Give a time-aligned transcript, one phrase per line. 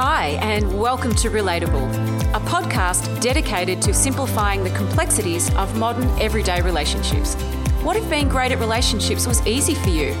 [0.00, 1.92] Hi, and welcome to Relatable,
[2.32, 7.34] a podcast dedicated to simplifying the complexities of modern everyday relationships.
[7.82, 10.12] What if being great at relationships was easy for you?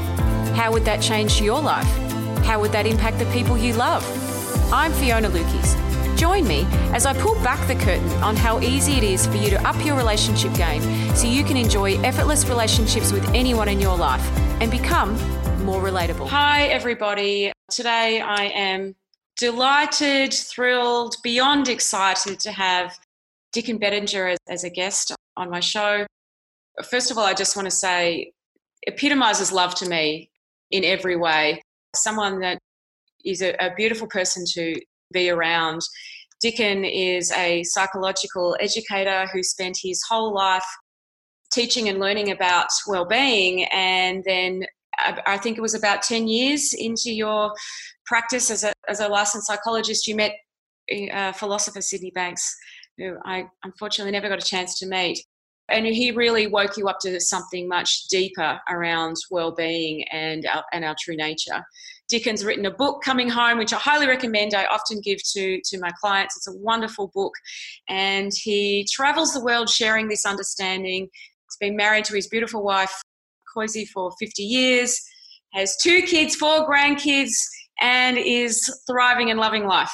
[0.56, 1.86] How would that change your life?
[2.44, 4.02] How would that impact the people you love?
[4.72, 5.76] I'm Fiona Lukes.
[6.18, 9.48] Join me as I pull back the curtain on how easy it is for you
[9.50, 10.82] to up your relationship game
[11.14, 14.28] so you can enjoy effortless relationships with anyone in your life
[14.60, 15.14] and become
[15.64, 16.26] more relatable.
[16.30, 17.52] Hi, everybody.
[17.70, 18.96] Today I am
[19.38, 22.98] delighted, thrilled, beyond excited to have
[23.52, 26.04] Dicken Bettinger as, as a guest on my show.
[26.90, 28.32] First of all, I just want to say,
[28.86, 30.30] epitomizes love to me
[30.70, 31.62] in every way.
[31.94, 32.58] Someone that
[33.24, 34.74] is a, a beautiful person to
[35.12, 35.80] be around.
[36.40, 40.66] Dickon is a psychological educator who spent his whole life
[41.52, 44.64] teaching and learning about well-being and then
[45.04, 47.52] uh, I think it was about 10 years into your
[48.08, 50.32] practice as a, as a licensed psychologist, you met
[51.12, 52.56] uh, philosopher Sydney Banks,
[52.96, 55.22] who I unfortunately never got a chance to meet.
[55.70, 60.82] And he really woke you up to something much deeper around well-being and our, and
[60.82, 61.62] our true nature.
[62.08, 64.54] Dicken's written a book, Coming Home, which I highly recommend.
[64.54, 66.38] I often give to, to my clients.
[66.38, 67.34] It's a wonderful book.
[67.86, 71.02] And he travels the world sharing this understanding.
[71.02, 72.94] He's been married to his beautiful wife,
[73.54, 74.98] Kwesi, for 50 years,
[75.52, 77.32] has two kids, four grandkids,
[77.80, 79.92] and is thriving and loving life.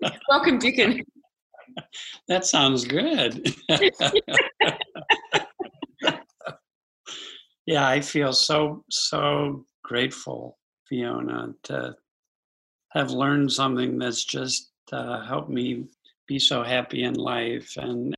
[0.28, 1.02] Welcome, Dicken.
[2.28, 3.54] That sounds good.
[7.66, 11.96] yeah, I feel so so grateful, Fiona, to
[12.90, 15.84] have learned something that's just uh, helped me
[16.26, 18.14] be so happy in life and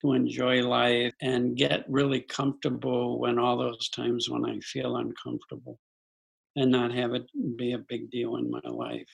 [0.00, 5.78] to enjoy life and get really comfortable when all those times when I feel uncomfortable
[6.56, 9.08] and not have it be a big deal in my life.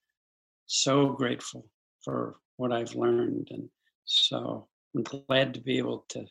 [0.66, 1.68] So grateful
[2.02, 3.48] for what I've learned.
[3.50, 3.68] And
[4.04, 6.26] so I'm glad to be able to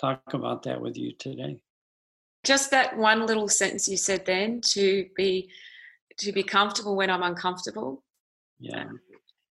[0.00, 1.60] talk about that with you today.
[2.44, 5.50] Just that one little sentence you said then to be
[6.18, 8.02] to be comfortable when I'm uncomfortable.
[8.58, 8.84] Yeah.
[8.84, 8.92] Uh,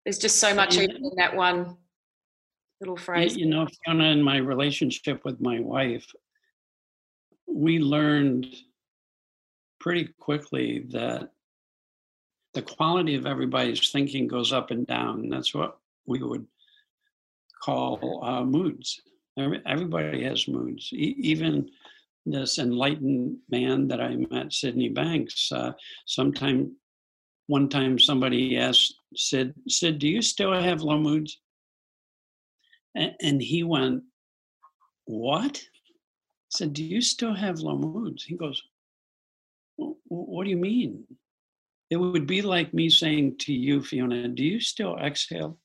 [0.05, 0.83] there's just so much yeah.
[0.83, 1.77] in that one
[2.79, 3.35] little phrase.
[3.35, 6.05] You know, Fiona, in my relationship with my wife,
[7.47, 8.47] we learned
[9.83, 11.29] pretty quickly that
[12.53, 15.27] the quality of everybody's thinking goes up and down.
[15.27, 16.47] That's what we would
[17.61, 19.01] call uh, moods.
[19.37, 20.89] Everybody has moods.
[20.93, 21.69] E- even
[22.25, 25.73] this enlightened man that I met, Sydney Banks, uh,
[26.05, 26.77] sometime,
[27.47, 31.41] one time somebody asked Sid, Sid, do you still have low moods?
[32.95, 34.03] And, and he went,
[35.05, 35.57] what?
[35.57, 38.23] I said, do you still have low moods?
[38.23, 38.63] He goes,
[39.77, 41.03] what do you mean?
[41.89, 45.59] It would be like me saying to you, Fiona, do you still exhale?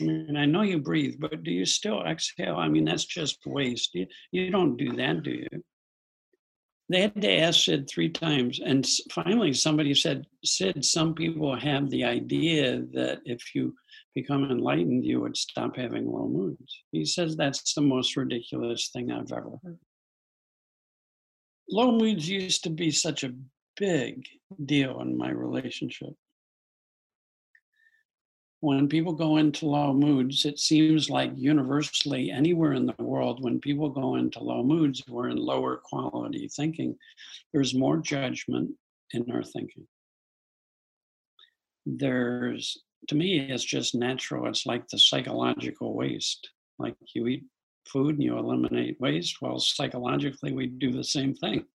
[0.00, 2.56] I mean, I know you breathe, but do you still exhale?
[2.56, 3.94] I mean, that's just waste.
[3.94, 5.48] You, you don't do that, do you?
[6.88, 8.60] They had to ask Sid three times.
[8.60, 13.74] And finally, somebody said, Sid, some people have the idea that if you
[14.14, 16.82] become enlightened, you would stop having low moods.
[16.90, 19.78] He says that's the most ridiculous thing I've ever heard
[21.68, 23.34] low moods used to be such a
[23.76, 24.26] big
[24.64, 26.14] deal in my relationship.
[28.60, 33.58] When people go into low moods, it seems like universally anywhere in the world, when
[33.58, 36.96] people go into low moods, we're in lower quality thinking.
[37.52, 38.70] There's more judgment
[39.10, 39.88] in our thinking.
[41.86, 42.78] There's,
[43.08, 44.46] to me, it's just natural.
[44.46, 46.48] It's like the psychological waste.
[46.78, 47.44] Like you eat
[47.86, 49.40] food and you eliminate waste.
[49.40, 51.64] Well, psychologically, we do the same thing.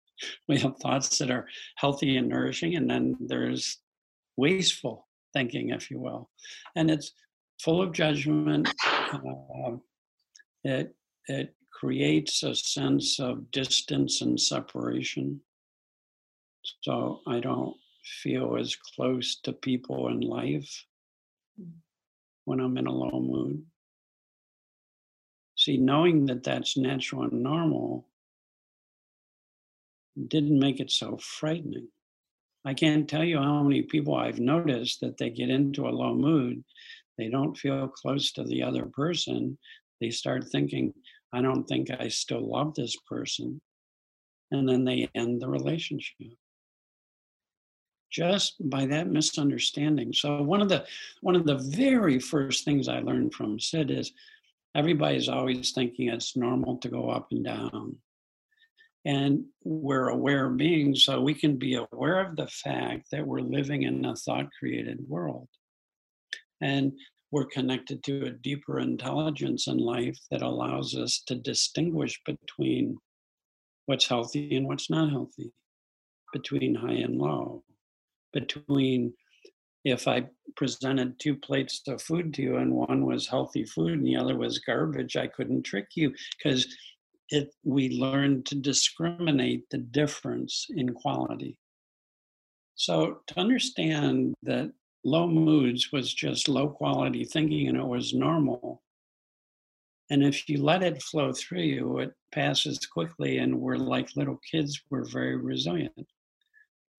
[0.46, 3.78] We have thoughts that are healthy and nourishing, and then there's
[4.36, 6.30] wasteful thinking, if you will.
[6.76, 7.12] And it's
[7.60, 8.72] full of judgment.
[9.12, 9.78] Uh,
[10.62, 10.94] it,
[11.26, 15.41] it creates a sense of distance and separation.
[16.82, 17.76] So I don't
[18.22, 20.86] feel as close to people in life
[21.60, 21.71] mm.
[22.44, 23.65] when I'm in a low mood.
[25.62, 28.09] See, knowing that that's natural and normal
[30.26, 31.86] didn't make it so frightening.
[32.64, 36.16] I can't tell you how many people I've noticed that they get into a low
[36.16, 36.64] mood,
[37.16, 39.56] they don't feel close to the other person.
[40.00, 40.94] They start thinking,
[41.32, 43.60] I don't think I still love this person.
[44.50, 46.32] And then they end the relationship
[48.10, 50.12] just by that misunderstanding.
[50.12, 50.84] So one of the
[51.20, 54.12] one of the very first things I learned from Sid is
[54.74, 57.97] everybody's always thinking it's normal to go up and down.
[59.04, 63.83] And we're aware beings, so we can be aware of the fact that we're living
[63.83, 65.48] in a thought created world.
[66.60, 66.92] And
[67.33, 72.97] we're connected to a deeper intelligence in life that allows us to distinguish between
[73.86, 75.51] what's healthy and what's not healthy,
[76.33, 77.65] between high and low,
[78.33, 79.15] between
[79.84, 80.26] if I
[80.56, 84.36] presented two plates of food to you and one was healthy food and the other
[84.36, 86.76] was garbage, I couldn't trick you because
[87.30, 91.58] it we learned to discriminate the difference in quality.
[92.74, 94.72] So to understand that
[95.04, 98.82] low moods was just low quality thinking and it was normal.
[100.10, 104.38] And if you let it flow through you, it passes quickly and we're like little
[104.50, 106.06] kids, we're very resilient.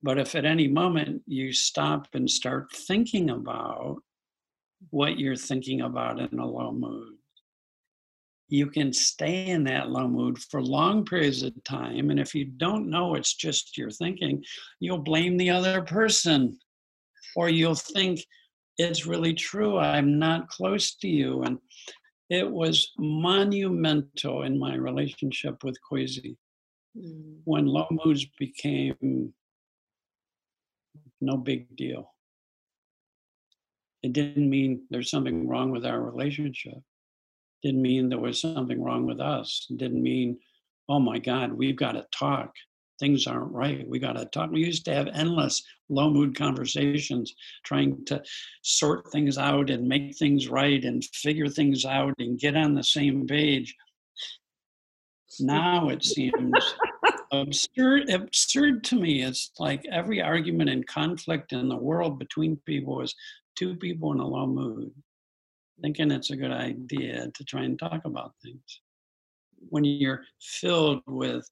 [0.03, 4.03] But if at any moment you stop and start thinking about
[4.89, 7.15] what you're thinking about in a low mood,
[8.49, 12.09] you can stay in that low mood for long periods of time.
[12.09, 14.43] And if you don't know it's just your thinking,
[14.81, 16.59] you'll blame the other person
[17.37, 18.19] or you'll think
[18.77, 19.77] it's really true.
[19.77, 21.43] I'm not close to you.
[21.43, 21.57] And
[22.29, 26.35] it was monumental in my relationship with Kwesi
[26.97, 27.37] mm.
[27.45, 29.33] when low moods became
[31.23, 32.11] no big deal.
[34.03, 36.77] It didn't mean there's something wrong with our relationship.
[37.63, 39.65] Didn't mean there was something wrong with us.
[39.77, 40.37] Didn't mean,
[40.89, 42.51] oh my God, we've got to talk.
[42.99, 43.87] Things aren't right.
[43.87, 44.51] We got to talk.
[44.51, 47.33] We used to have endless low mood conversations
[47.63, 48.21] trying to
[48.61, 52.83] sort things out and make things right and figure things out and get on the
[52.83, 53.75] same page.
[55.39, 56.75] Now it seems
[57.33, 59.23] absurd absurd to me.
[59.23, 63.15] It's like every argument and conflict in the world between people is
[63.55, 64.91] two people in a low mood
[65.81, 68.81] thinking it's a good idea to try and talk about things.
[69.69, 71.49] When you're filled with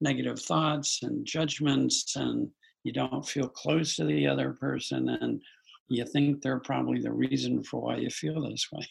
[0.00, 2.48] negative thoughts and judgments and
[2.84, 5.42] you don't feel close to the other person and
[5.88, 8.86] you think they're probably the reason for why you feel this way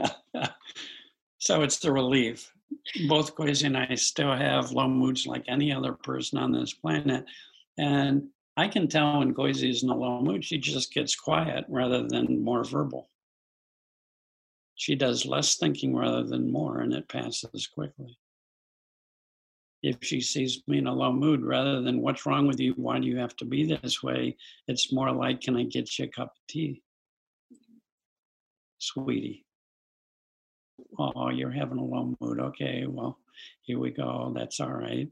[1.40, 2.52] So it's the relief.
[3.08, 7.24] Both Kwesi and I still have low moods like any other person on this planet.
[7.78, 8.28] And
[8.58, 12.06] I can tell when Kwesi is in a low mood, she just gets quiet rather
[12.06, 13.08] than more verbal.
[14.74, 18.18] She does less thinking rather than more, and it passes quickly.
[19.82, 22.98] If she sees me in a low mood, rather than what's wrong with you, why
[22.98, 24.36] do you have to be this way,
[24.68, 26.82] it's more like, can I get you a cup of tea?
[28.78, 29.46] Sweetie
[30.98, 32.40] oh, you're having a low mood.
[32.40, 33.18] Okay, well,
[33.62, 34.32] here we go.
[34.34, 35.08] That's all right.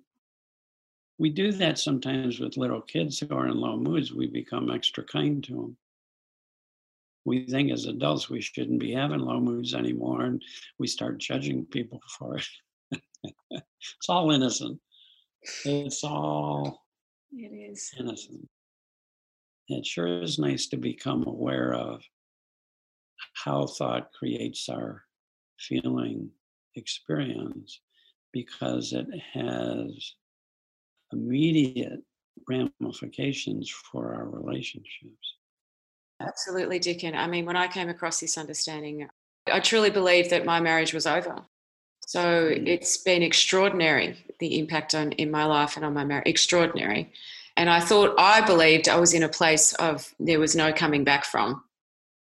[1.18, 4.12] We do that sometimes with little kids who are in low moods.
[4.12, 5.76] We become extra kind to them.
[7.24, 10.42] We think as adults we shouldn't be having low moods anymore, and
[10.78, 12.46] we start judging people for it.
[13.50, 14.80] it's all innocent.
[15.64, 16.84] It's all
[17.32, 18.48] it is innocent.
[19.68, 22.02] It sure is nice to become aware of
[23.44, 25.02] how thought creates our
[25.58, 26.30] feeling
[26.74, 27.80] experience
[28.32, 30.14] because it has
[31.12, 32.00] immediate
[32.48, 35.34] ramifications for our relationships.
[36.20, 37.14] Absolutely, Dicken.
[37.14, 39.08] I mean, when I came across this understanding,
[39.50, 41.42] I truly believed that my marriage was over.
[42.06, 42.66] So mm.
[42.66, 47.12] it's been extraordinary, the impact on in my life and on my marriage, extraordinary.
[47.56, 51.04] And I thought, I believed I was in a place of there was no coming
[51.04, 51.62] back from.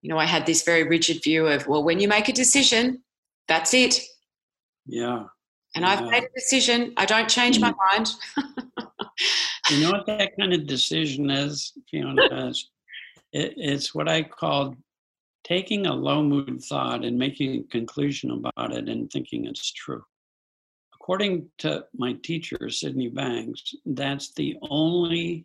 [0.01, 3.03] You know, I had this very rigid view of, well, when you make a decision,
[3.49, 4.01] that's it.
[4.87, 5.25] Yeah.
[5.75, 5.91] And yeah.
[5.91, 6.93] I've made a decision.
[6.97, 7.99] I don't change my hmm.
[7.99, 8.11] mind.
[9.71, 12.23] you know what that kind of decision is, Fiona?
[12.49, 12.71] Is
[13.33, 14.77] it, it's what I call
[15.43, 20.03] taking a low mood thought and making a conclusion about it and thinking it's true.
[20.95, 25.45] According to my teacher, Sydney Banks, that's the only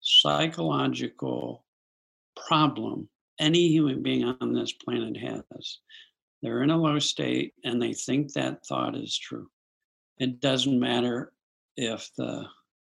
[0.00, 1.64] psychological
[2.46, 3.08] problem
[3.40, 5.78] any human being on this planet has
[6.42, 9.48] they're in a low state and they think that thought is true.
[10.18, 11.32] It doesn't matter
[11.76, 12.46] if the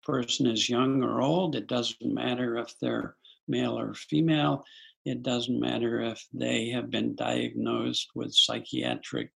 [0.04, 3.16] person is young or old, it doesn't matter if they're
[3.48, 4.64] male or female,
[5.04, 9.30] it doesn't matter if they have been diagnosed with psychiatric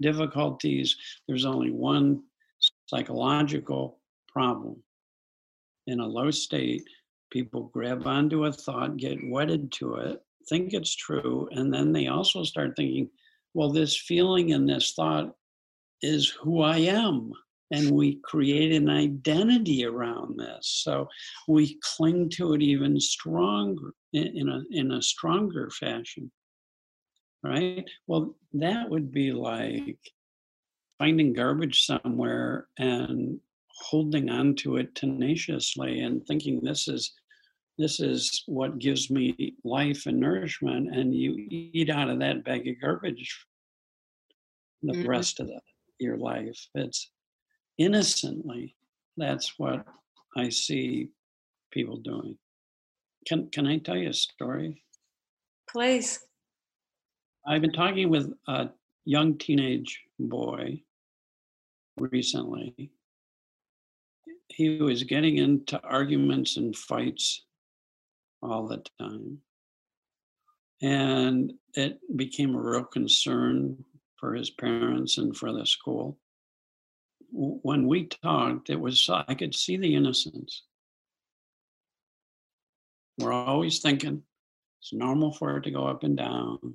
[0.00, 0.96] difficulties.
[1.26, 2.22] There's only one
[2.86, 4.82] psychological problem.
[5.86, 6.82] In a low state,
[7.30, 12.08] people grab onto a thought, get wedded to it, think it's true, and then they
[12.08, 13.08] also start thinking,
[13.54, 15.34] well, this feeling and this thought
[16.02, 17.32] is who I am.
[17.72, 20.80] And we create an identity around this.
[20.82, 21.08] So
[21.46, 26.32] we cling to it even stronger in a, in a stronger fashion.
[27.44, 27.88] Right?
[28.08, 29.98] Well, that would be like
[30.98, 33.38] finding garbage somewhere and
[33.68, 37.12] holding on to it tenaciously and thinking this is
[37.80, 42.68] this is what gives me life and nourishment and you eat out of that bag
[42.68, 43.46] of garbage
[44.82, 45.08] the mm-hmm.
[45.08, 45.60] rest of the,
[45.98, 46.58] your life.
[46.74, 47.10] It's
[47.78, 48.76] innocently
[49.16, 49.84] that's what
[50.36, 51.08] i see
[51.70, 52.36] people doing.
[53.26, 54.82] Can can i tell you a story?
[55.70, 56.20] Please.
[57.46, 58.68] I've been talking with a
[59.04, 60.82] young teenage boy
[61.98, 62.90] recently.
[64.48, 67.46] He was getting into arguments and fights
[68.42, 69.38] all the time.
[70.82, 73.84] And it became a real concern
[74.16, 76.18] for his parents and for the school.
[77.32, 80.62] When we talked, it was, I could see the innocence.
[83.18, 84.22] We're always thinking
[84.80, 86.74] it's normal for it to go up and down.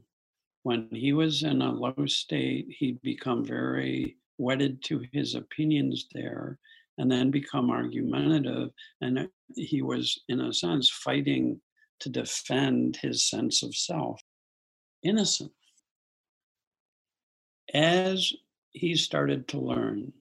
[0.63, 6.60] When he was in a low state, he'd become very wedded to his opinions there
[6.97, 8.69] and then become argumentative.
[9.01, 11.59] And uh, he was, in a sense, fighting
[11.99, 14.21] to defend his sense of self.
[15.03, 15.51] Innocent.
[17.73, 18.31] As
[18.71, 20.11] he started to learn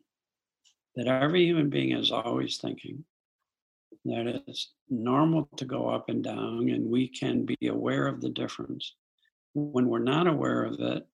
[0.96, 3.04] that every human being is always thinking,
[4.04, 8.28] that it's normal to go up and down, and we can be aware of the
[8.28, 8.94] difference.
[9.54, 11.06] When we're not aware of it,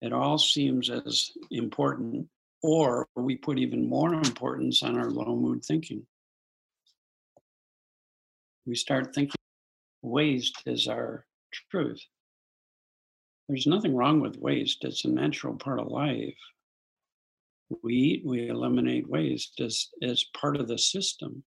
[0.00, 2.28] it all seems as important
[2.64, 6.02] or we put even more importance on our low mood thinking.
[8.64, 9.36] We start thinking
[10.00, 11.26] waste is our
[11.70, 12.00] truth.
[13.50, 16.38] There's nothing wrong with waste, it's a natural part of life.
[17.82, 21.44] We eat, we eliminate waste as, as part of the system,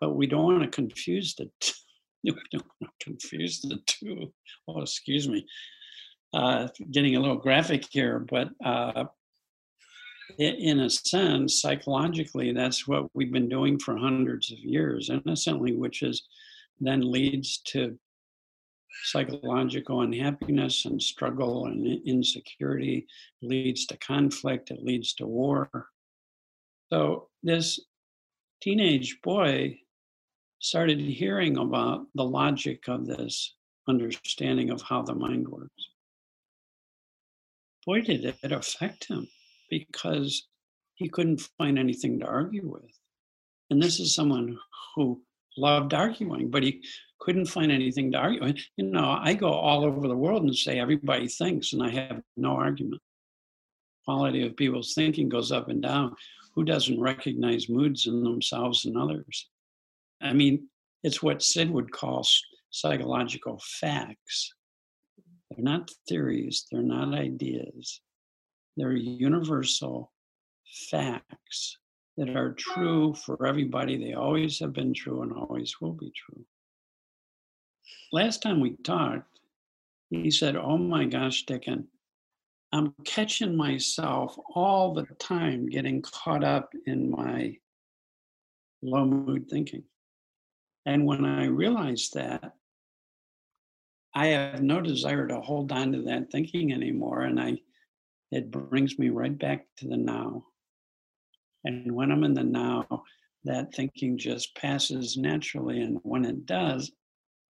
[0.00, 1.72] but we don't want to confuse the two.
[2.24, 4.30] we don't want to confuse the two.
[4.68, 5.46] Oh, excuse me.
[6.34, 9.04] Uh, getting a little graphic here, but uh,
[10.38, 16.02] in a sense, psychologically, that's what we've been doing for hundreds of years, innocently, which
[16.02, 16.22] is
[16.80, 17.98] then leads to
[19.04, 23.06] psychological unhappiness and struggle and insecurity,
[23.40, 25.70] leads to conflict, it leads to war.
[26.92, 27.80] So this
[28.60, 29.78] teenage boy
[30.60, 33.54] started hearing about the logic of this
[33.88, 35.88] understanding of how the mind works.
[37.84, 39.26] Boy, did it affect him
[39.72, 40.48] because
[40.96, 42.92] he couldn't find anything to argue with.
[43.70, 44.58] And this is someone
[44.94, 45.22] who
[45.56, 46.84] loved arguing, but he
[47.20, 48.52] couldn't find anything to argue.
[48.76, 52.20] You know, I go all over the world and say everybody thinks, and I have
[52.36, 53.00] no argument.
[54.04, 56.14] Quality of people's thinking goes up and down.
[56.54, 59.48] Who doesn't recognize moods in themselves and others?
[60.20, 60.68] I mean,
[61.02, 62.26] it's what Sid would call
[62.68, 64.52] psychological facts.
[65.50, 68.02] They're not theories, they're not ideas.
[68.76, 70.12] They're universal
[70.90, 71.78] facts
[72.16, 72.56] that are mm.
[72.56, 73.96] true for everybody.
[73.96, 76.44] They always have been true and always will be true.
[78.12, 79.40] Last time we talked,
[80.10, 81.86] he said, Oh my gosh, Dicken,
[82.72, 87.56] I'm catching myself all the time getting caught up in my
[88.82, 89.84] low mood thinking.
[90.84, 92.54] And when I realized that,
[94.14, 97.22] I have no desire to hold on to that thinking anymore.
[97.22, 97.58] And I
[98.32, 100.46] it brings me right back to the now.
[101.64, 103.04] And when I'm in the now,
[103.44, 105.82] that thinking just passes naturally.
[105.82, 106.90] And when it does,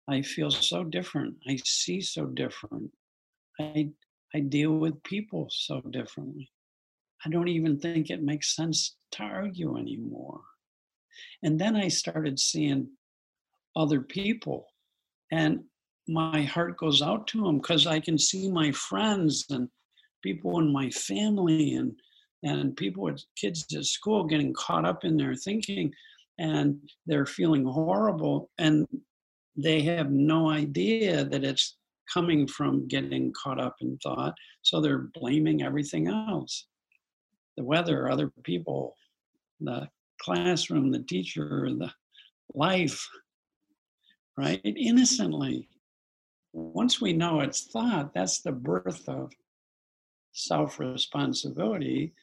[0.08, 1.34] I feel so different.
[1.48, 2.90] I see so different.
[3.60, 3.90] I,
[4.34, 6.48] I deal with people so differently.
[7.26, 10.40] I don't even think it makes sense to argue anymore.
[11.42, 12.88] And then I started seeing
[13.74, 14.66] other people,
[15.32, 15.64] and
[16.06, 19.68] my heart goes out to them because I can see my friends and
[20.22, 21.92] people in my family and
[22.44, 25.92] and people with kids at school getting caught up in their thinking
[26.38, 28.86] and they're feeling horrible and
[29.56, 31.76] they have no idea that it's
[32.12, 34.32] coming from getting caught up in thought.
[34.62, 36.66] So they're blaming everything else
[37.56, 38.94] the weather other people
[39.60, 39.88] the
[40.20, 41.90] classroom the teacher the
[42.54, 43.04] life
[44.38, 44.60] right?
[44.64, 45.68] Innocently.
[46.52, 49.32] Once we know it's thought that's the birth of
[50.38, 52.14] self responsibility,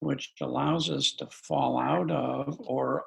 [0.00, 3.04] which allows us to fall out of or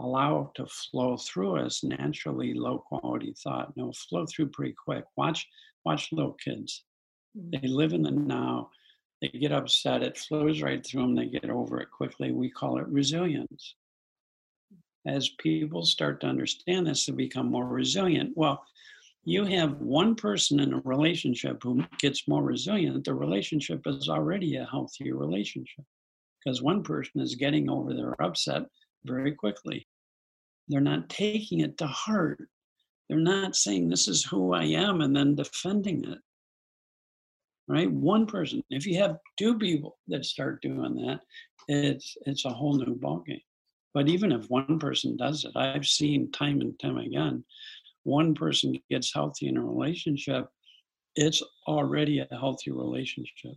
[0.00, 3.76] allow to flow through us naturally low quality thought.
[3.76, 5.04] No, flow through pretty quick.
[5.16, 5.46] Watch,
[5.84, 6.84] watch little kids.
[7.36, 7.60] Mm.
[7.60, 8.70] They live in the now.
[9.20, 10.02] They get upset.
[10.02, 11.14] It flows right through them.
[11.16, 12.30] They get over it quickly.
[12.30, 13.74] We call it resilience.
[15.06, 18.32] As people start to understand this, they become more resilient.
[18.36, 18.62] Well,
[19.24, 24.56] you have one person in a relationship who gets more resilient, the relationship is already
[24.56, 25.84] a healthier relationship
[26.42, 28.62] because one person is getting over their upset
[29.04, 29.86] very quickly.
[30.68, 32.40] They're not taking it to heart.
[33.08, 36.18] They're not saying, This is who I am, and then defending it.
[37.66, 37.90] Right?
[37.90, 38.62] One person.
[38.70, 41.20] If you have two people that start doing that,
[41.68, 43.42] it's it's a whole new ballgame.
[43.94, 47.44] But even if one person does it, I've seen time and time again,
[48.08, 50.48] one person gets healthy in a relationship,
[51.14, 53.52] it's already a healthy relationship.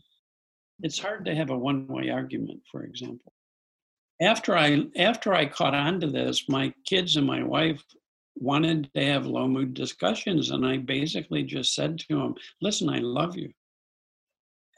[0.84, 3.34] It's hard to have a one-way argument, for example.
[4.22, 7.84] After I after I caught on to this, my kids and my wife
[8.36, 13.00] wanted to have low mood discussions, and I basically just said to them, "Listen, I
[13.00, 13.52] love you,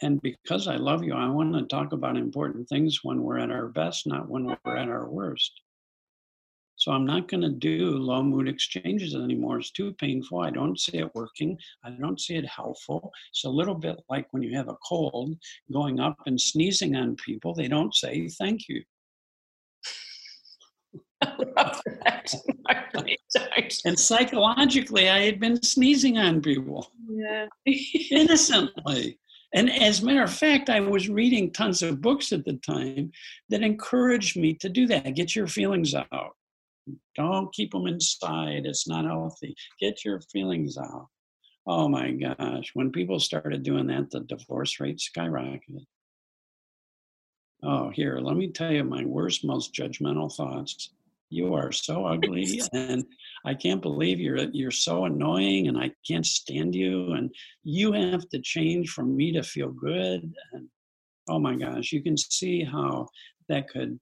[0.01, 3.51] and because I love you, I want to talk about important things when we're at
[3.51, 5.51] our best, not when we're at our worst."
[6.75, 9.59] So I'm not going to do low mood exchanges anymore.
[9.59, 10.39] It's too painful.
[10.39, 11.57] I don't see it working.
[11.83, 13.11] I don't see it helpful.
[13.31, 15.35] It's a little bit like when you have a cold,
[15.71, 17.53] going up and sneezing on people.
[17.53, 18.83] They don't say thank you.
[23.85, 26.91] and psychologically, I had been sneezing on people.
[27.09, 27.47] Yeah.
[28.11, 29.19] innocently.
[29.53, 33.11] And as a matter of fact, I was reading tons of books at the time
[33.49, 35.13] that encouraged me to do that.
[35.13, 36.35] Get your feelings out.
[37.15, 38.65] Don't keep them inside.
[38.65, 39.55] It's not healthy.
[39.79, 41.07] Get your feelings out.
[41.65, 42.71] Oh my gosh.
[42.73, 45.85] When people started doing that, the divorce rate skyrocketed.
[47.63, 50.89] Oh, here, let me tell you my worst, most judgmental thoughts.
[51.29, 53.05] You are so ugly, and
[53.45, 58.27] I can't believe you're you're so annoying, and I can't stand you, and you have
[58.29, 60.33] to change for me to feel good.
[60.51, 60.67] And
[61.29, 63.07] oh my gosh, you can see how
[63.47, 63.97] that could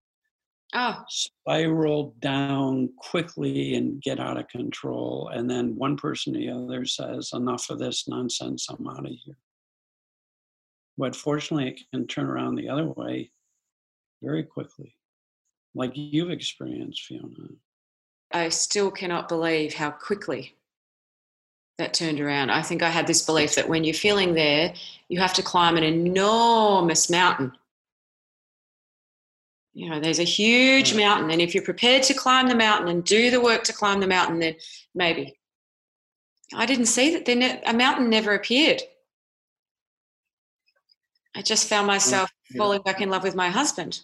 [0.74, 1.00] Ah.
[1.02, 1.06] oh.
[1.10, 5.30] spiral down quickly and get out of control.
[5.34, 9.12] And then one person or the other says, Enough of this nonsense, I'm out of
[9.12, 9.38] here.
[10.98, 13.32] But fortunately, it can turn around the other way
[14.22, 14.96] very quickly,
[15.74, 17.50] like you've experienced, Fiona.
[18.32, 20.56] I still cannot believe how quickly
[21.78, 22.52] that turned around.
[22.52, 24.74] I think I had this belief that when you're feeling there,
[25.10, 27.52] you have to climb an enormous mountain
[29.74, 30.98] you know there's a huge mm.
[30.98, 34.00] mountain and if you're prepared to climb the mountain and do the work to climb
[34.00, 34.56] the mountain then
[34.94, 35.38] maybe.
[36.54, 38.82] I didn't see that then a mountain never appeared.
[41.34, 42.58] I just found myself yeah.
[42.58, 44.02] falling back in love with my husband.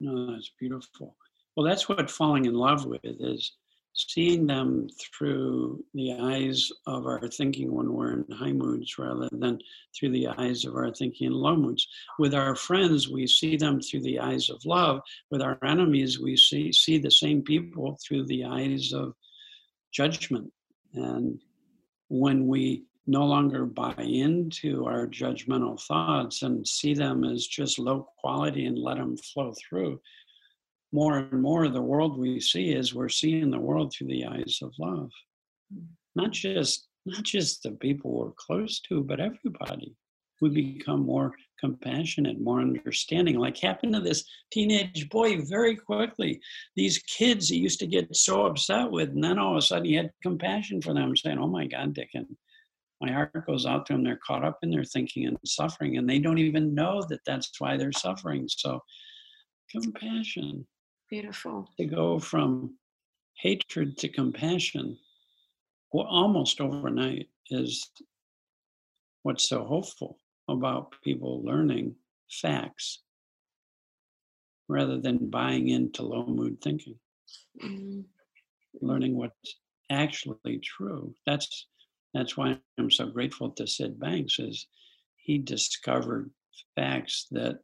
[0.00, 1.14] No that's beautiful.
[1.54, 3.52] Well that's what falling in love with is
[3.96, 9.58] seeing them through the eyes of our thinking when we're in high moods rather than
[9.98, 11.88] through the eyes of our thinking in low moods.
[12.18, 15.00] With our friends, we see them through the eyes of love.
[15.30, 19.14] With our enemies, we see, see the same people through the eyes of
[19.92, 20.52] judgment.
[20.92, 21.40] And
[22.08, 28.08] when we no longer buy into our judgmental thoughts and see them as just low
[28.18, 30.00] quality and let them flow through,
[30.92, 34.24] more and more of the world we see is we're seeing the world through the
[34.24, 35.10] eyes of love.
[35.72, 35.84] Hmm.
[36.14, 39.94] not just not just the people we're close to but everybody.
[40.40, 43.38] We become more compassionate more understanding.
[43.38, 46.40] Like happened to this teenage boy very quickly.
[46.76, 49.86] These kids he used to get so upset with and then all of a sudden
[49.86, 52.36] he had compassion for them saying oh my god dicken
[53.00, 56.08] my heart goes out to them they're caught up in their thinking and suffering and
[56.08, 58.48] they don't even know that that's why they're suffering.
[58.48, 58.80] So
[59.70, 60.66] compassion
[61.08, 61.68] Beautiful.
[61.78, 62.76] To go from
[63.34, 64.98] hatred to compassion,
[65.92, 67.90] well, almost overnight, is
[69.22, 71.94] what's so hopeful about people learning
[72.28, 73.02] facts
[74.68, 76.96] rather than buying into low mood thinking.
[77.62, 78.00] Mm-hmm.
[78.80, 79.56] Learning what's
[79.90, 81.14] actually true.
[81.24, 81.66] That's
[82.14, 84.66] that's why I'm so grateful to Sid Banks is
[85.16, 86.30] he discovered
[86.74, 87.58] facts that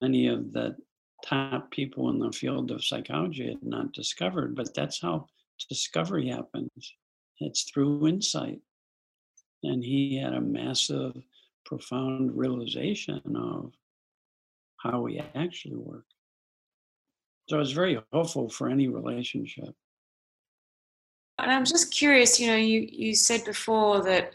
[0.00, 0.76] many of the
[1.24, 5.26] top people in the field of psychology had not discovered, but that's how
[5.68, 6.94] discovery happens.
[7.40, 8.60] It's through insight.
[9.62, 11.16] And he had a massive,
[11.64, 13.72] profound realization of
[14.78, 16.04] how we actually work.
[17.48, 19.74] So it's very hopeful for any relationship.
[21.38, 24.32] And I'm just curious, you know, you, you said before that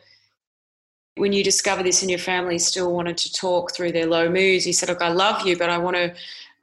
[1.15, 4.67] when you discover this and your family still wanted to talk through their low moods,
[4.67, 6.13] you said, Look, I love you, but I want to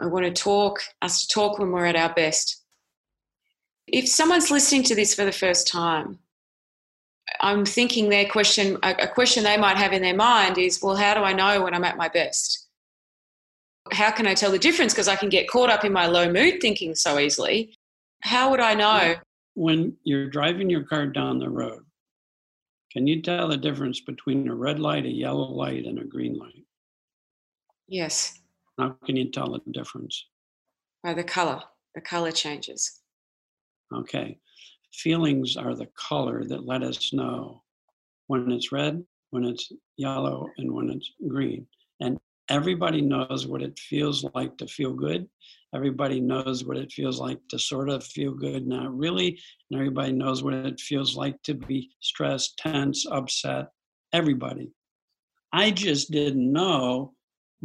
[0.00, 2.62] I want to talk, us to talk when we're at our best.
[3.86, 6.18] If someone's listening to this for the first time,
[7.40, 11.14] I'm thinking their question, a question they might have in their mind is, well, how
[11.14, 12.68] do I know when I'm at my best?
[13.92, 14.92] How can I tell the difference?
[14.92, 17.74] Because I can get caught up in my low mood thinking so easily.
[18.22, 19.16] How would I know?
[19.54, 21.84] When you're driving your car down the road,
[22.92, 26.38] can you tell the difference between a red light, a yellow light, and a green
[26.38, 26.64] light?
[27.86, 28.40] Yes.
[28.78, 30.26] How can you tell the difference?
[31.02, 31.62] By the color.
[31.94, 33.00] The color changes.
[33.94, 34.38] Okay.
[34.92, 37.62] Feelings are the color that let us know
[38.26, 41.66] when it's red, when it's yellow, and when it's green.
[42.00, 45.28] And everybody knows what it feels like to feel good.
[45.74, 49.38] Everybody knows what it feels like to sort of feel good, not really.
[49.70, 53.68] And everybody knows what it feels like to be stressed, tense, upset.
[54.12, 54.70] Everybody.
[55.52, 57.14] I just didn't know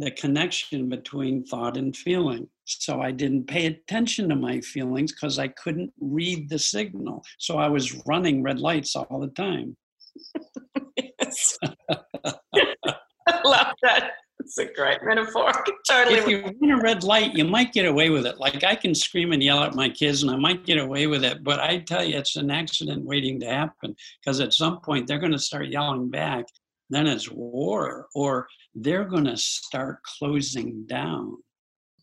[0.00, 2.48] the connection between thought and feeling.
[2.64, 7.24] So I didn't pay attention to my feelings because I couldn't read the signal.
[7.38, 9.76] So I was running red lights all the time.
[10.96, 11.58] yes.
[11.90, 14.12] I love that.
[14.40, 15.52] It's a great metaphor.
[15.88, 16.18] Totally.
[16.18, 18.38] If you run a red light, you might get away with it.
[18.38, 21.24] Like I can scream and yell at my kids, and I might get away with
[21.24, 21.44] it.
[21.44, 25.18] But I tell you, it's an accident waiting to happen because at some point they're
[25.18, 26.46] going to start yelling back.
[26.90, 31.36] Then it's war, or they're going to start closing down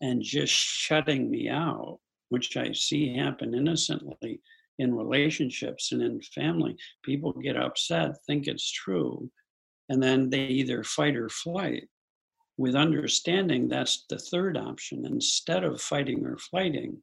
[0.00, 1.98] and just shutting me out,
[2.30, 4.40] which I see happen innocently
[4.78, 6.76] in relationships and in family.
[7.04, 9.30] People get upset, think it's true,
[9.88, 11.88] and then they either fight or flight.
[12.56, 15.04] With understanding, that's the third option.
[15.04, 17.02] Instead of fighting or flighting,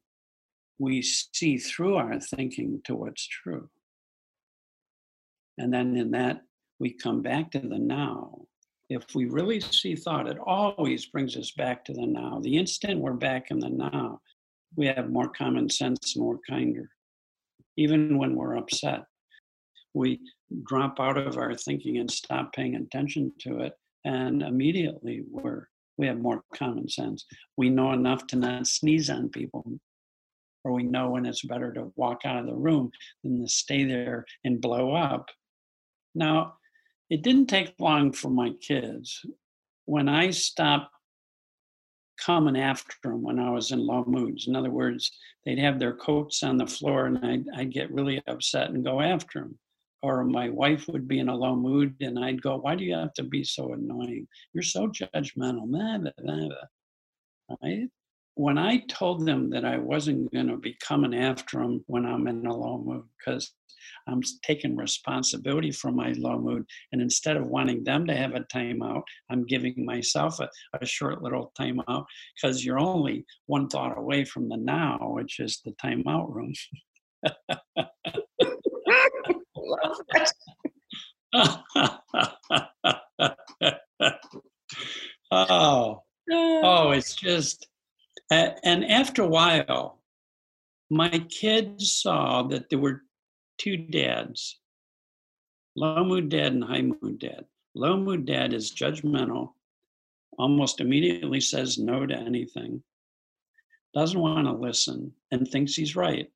[0.78, 3.70] we see through our thinking to what's true.
[5.56, 6.42] And then in that,
[6.78, 8.46] we come back to the now.
[8.88, 12.40] If we really see thought, it always brings us back to the now.
[12.42, 14.20] The instant we're back in the now,
[14.76, 16.90] we have more common sense we're kinder.
[17.76, 19.04] Even when we're upset,
[19.94, 20.20] we
[20.64, 23.72] drop out of our thinking and stop paying attention to it,
[24.04, 27.24] and immediately we're we have more common sense.
[27.56, 29.64] We know enough to not sneeze on people,
[30.62, 32.90] or we know when it's better to walk out of the room
[33.24, 35.30] than to stay there and blow up.
[36.14, 36.54] Now,
[37.10, 39.24] it didn't take long for my kids.
[39.84, 40.92] When I stopped
[42.18, 45.12] coming after them when I was in low moods, in other words,
[45.44, 49.00] they'd have their coats on the floor and I'd, I'd get really upset and go
[49.00, 49.58] after them.
[50.02, 52.94] Or my wife would be in a low mood and I'd go, Why do you
[52.94, 54.28] have to be so annoying?
[54.52, 55.66] You're so judgmental.
[55.66, 56.48] Blah, blah, blah,
[57.62, 57.88] right?
[58.36, 62.28] When I told them that I wasn't going to be coming after them when I'm
[62.28, 63.52] in a low mood, because
[64.06, 66.66] I'm taking responsibility for my low mood.
[66.92, 71.22] And instead of wanting them to have a timeout, I'm giving myself a, a short
[71.22, 72.04] little timeout
[72.40, 76.52] because you're only one thought away from the now, which is the timeout room.
[85.30, 87.66] oh, oh, it's just,
[88.30, 90.00] and after a while,
[90.90, 93.02] my kids saw that there were
[93.58, 94.58] two dads
[95.76, 97.44] low mood dad and high mood dad.
[97.74, 99.50] Low mood dad is judgmental,
[100.38, 102.82] almost immediately says no to anything,
[103.94, 106.30] doesn't want to listen, and thinks he's right.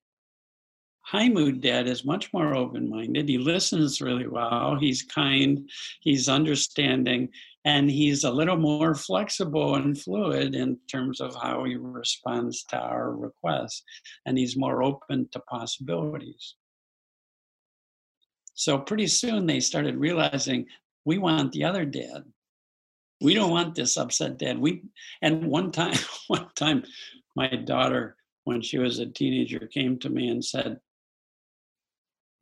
[1.00, 3.28] High mood dad is much more open minded.
[3.28, 4.76] He listens really well.
[4.78, 5.68] He's kind.
[6.02, 7.30] He's understanding.
[7.64, 12.78] And he's a little more flexible and fluid in terms of how he responds to
[12.78, 13.82] our requests.
[14.24, 16.54] And he's more open to possibilities.
[18.54, 20.66] So pretty soon they started realizing
[21.04, 22.24] we want the other dad.
[23.20, 24.58] We don't want this upset dad.
[24.58, 24.82] We
[25.22, 25.96] and one time,
[26.28, 26.84] one time,
[27.36, 30.78] my daughter, when she was a teenager, came to me and said,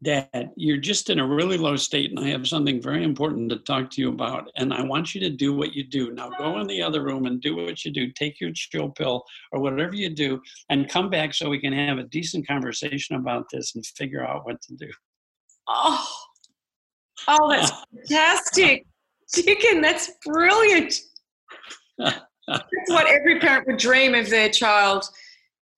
[0.02, 3.58] Dad, you're just in a really low state, and I have something very important to
[3.58, 4.48] talk to you about.
[4.56, 6.12] And I want you to do what you do.
[6.12, 8.12] Now go in the other room and do what you do.
[8.12, 11.98] Take your chill pill or whatever you do, and come back so we can have
[11.98, 14.88] a decent conversation about this and figure out what to do.
[15.66, 16.08] Oh,
[17.26, 17.72] oh, that's
[18.08, 18.86] fantastic.
[19.34, 20.94] Dicken, that's brilliant.
[21.98, 22.20] that's
[22.86, 25.04] what every parent would dream of their child,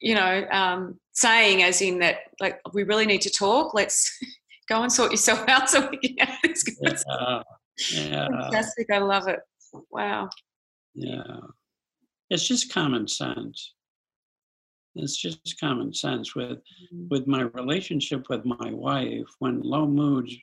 [0.01, 3.75] you know, um, saying, as in that, like, we really need to talk.
[3.75, 4.11] Let's
[4.69, 7.05] go and sort yourself out so we can have this conversation.
[7.93, 8.09] Yeah.
[8.09, 8.29] yeah.
[8.29, 8.87] Fantastic.
[8.93, 9.41] I love it.
[9.91, 10.29] Wow.
[10.95, 11.39] Yeah.
[12.31, 13.75] It's just common sense.
[14.97, 17.07] It's just common sense with mm-hmm.
[17.11, 19.27] with my relationship with my wife.
[19.39, 20.35] When low moods,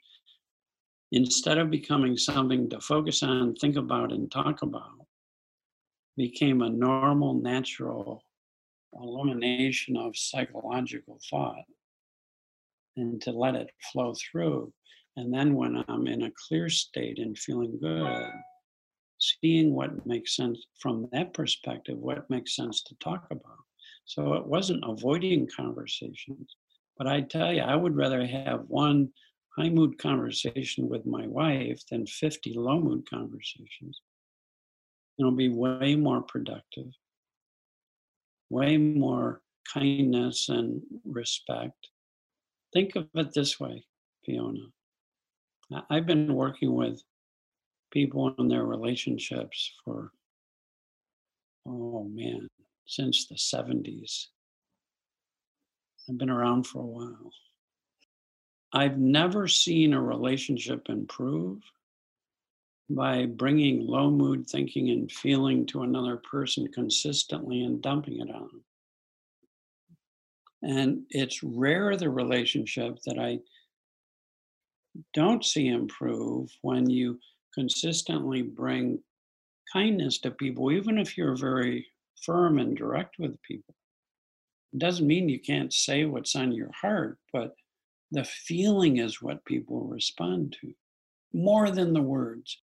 [1.12, 5.06] instead of becoming something to focus on, think about, and talk about,
[6.15, 8.24] became a normal, natural
[9.02, 11.64] elimination of psychological thought,
[12.96, 14.74] and to let it flow through.
[15.16, 18.30] And then when I'm in a clear state and feeling good,
[19.20, 23.64] seeing what makes sense from that perspective, what makes sense to talk about.
[24.06, 26.56] So it wasn't avoiding conversations.
[26.98, 29.10] But I tell you, I would rather have one
[29.58, 34.02] high mood conversation with my wife than 50 low mood conversations.
[35.20, 36.88] It'll be way more productive,
[38.50, 41.90] way more kindness and respect.
[42.74, 43.86] Think of it this way,
[44.26, 44.68] Fiona.
[45.90, 47.02] I've been working with
[47.92, 50.12] people in their relationships for,
[51.66, 52.48] oh man,
[52.86, 54.28] since the 70s.
[56.10, 57.32] I've been around for a while.
[58.74, 61.60] I've never seen a relationship improve
[62.89, 68.41] by bringing low mood thinking and feeling to another person consistently and dumping it on
[68.47, 68.63] them.
[70.63, 73.39] And it's rare the relationship that I
[75.13, 77.19] don't see improve when you
[77.54, 79.00] consistently bring
[79.71, 81.86] kindness to people, even if you're very
[82.23, 83.76] firm and direct with people.
[84.73, 87.56] It doesn't mean you can't say what's on your heart, but
[88.12, 90.73] the feeling is what people respond to
[91.34, 92.58] more than the words.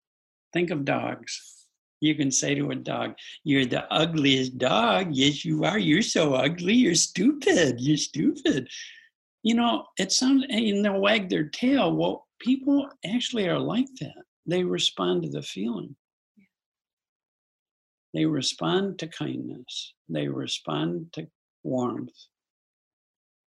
[0.53, 1.67] Think of dogs.
[2.01, 5.09] You can say to a dog, You're the ugliest dog.
[5.12, 5.79] Yes, you are.
[5.79, 6.75] You're so ugly.
[6.75, 7.81] You're stupid.
[7.81, 8.69] You're stupid.
[9.43, 11.95] You know, it sounds, and they'll wag their tail.
[11.95, 14.25] Well, people actually are like that.
[14.47, 15.95] They respond to the feeling.
[18.15, 19.95] They respond to kindness.
[20.09, 21.29] They respond to
[21.62, 22.27] warmth.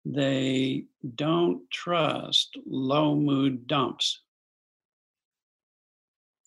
[0.05, 0.85] They
[1.15, 4.23] don't trust low mood dumps.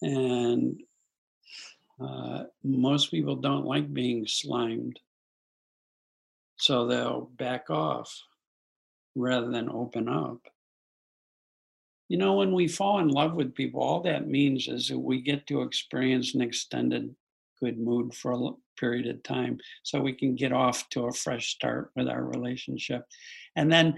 [0.01, 0.81] And
[1.99, 4.99] uh, most people don't like being slimed.
[6.57, 8.15] So they'll back off
[9.15, 10.39] rather than open up.
[12.07, 15.21] You know, when we fall in love with people, all that means is that we
[15.21, 17.15] get to experience an extended
[17.59, 21.53] good mood for a period of time so we can get off to a fresh
[21.53, 23.05] start with our relationship.
[23.55, 23.95] And then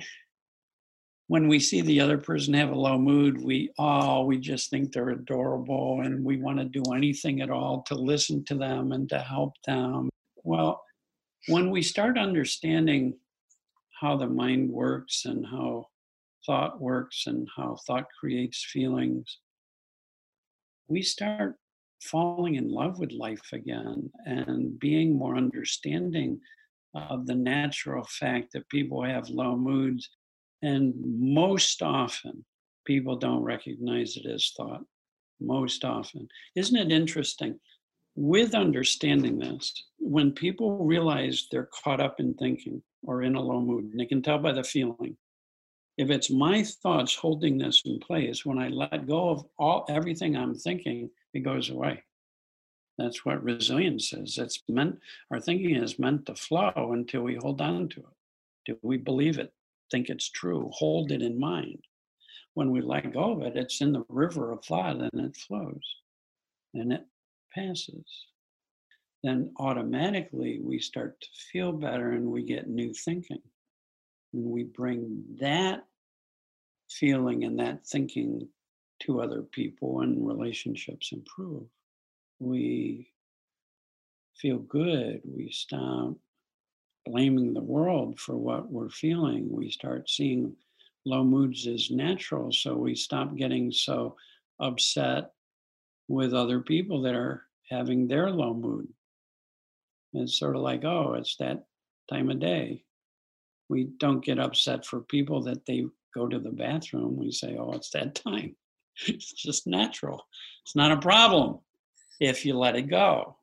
[1.27, 4.91] when we see the other person have a low mood, we oh, we just think
[4.91, 9.07] they're adorable and we want to do anything at all to listen to them and
[9.09, 10.09] to help them.
[10.43, 10.83] Well,
[11.47, 13.15] when we start understanding
[13.99, 15.88] how the mind works and how
[16.45, 19.39] thought works and how thought creates feelings,
[20.88, 21.55] we start
[22.01, 26.39] falling in love with life again and being more understanding
[26.93, 30.09] of the natural fact that people have low moods
[30.63, 32.43] and most often,
[32.86, 34.82] people don't recognize it as thought.
[35.41, 36.30] Most often.
[36.56, 37.60] Isn't it interesting?
[38.15, 43.60] With understanding this, when people realize they're caught up in thinking or in a low
[43.60, 45.17] mood, and they can tell by the feeling,
[45.97, 50.38] if it's my thoughts holding this in place, when I let go of all everything
[50.38, 52.04] I'm thinking, it goes away.
[52.97, 54.38] That's what resilience is.
[54.38, 54.99] It's meant
[55.30, 58.06] our thinking is meant to flow until we hold on to it.
[58.65, 59.52] Do we believe it?
[59.93, 61.77] Think it's true, hold it in mind.
[62.56, 65.95] When we let go of it, it's in the river of thought and it flows
[66.73, 67.06] and it
[67.53, 68.03] passes.
[69.23, 73.41] Then automatically we start to feel better and we get new thinking.
[74.34, 75.86] And we bring that
[76.89, 78.47] feeling and that thinking
[79.03, 81.67] to other people and relationships improve.
[82.39, 83.10] We
[84.41, 85.21] feel good.
[85.23, 86.15] We stop
[87.06, 89.52] blaming the world for what we're feeling.
[89.52, 90.56] We start seeing
[91.06, 92.52] low moods as natural.
[92.52, 94.16] So we stop getting so
[94.60, 95.32] upset
[96.08, 98.88] with other people that are having their low mood.
[100.13, 101.66] It's sort of like, oh, it's that
[102.10, 102.84] time of day.
[103.70, 107.18] We don't get upset for people that they go to the bathroom.
[107.18, 108.56] We say, oh, it's that time.
[109.08, 110.24] It's just natural.
[110.63, 111.60] It's not a problem
[112.20, 113.38] if you let it go.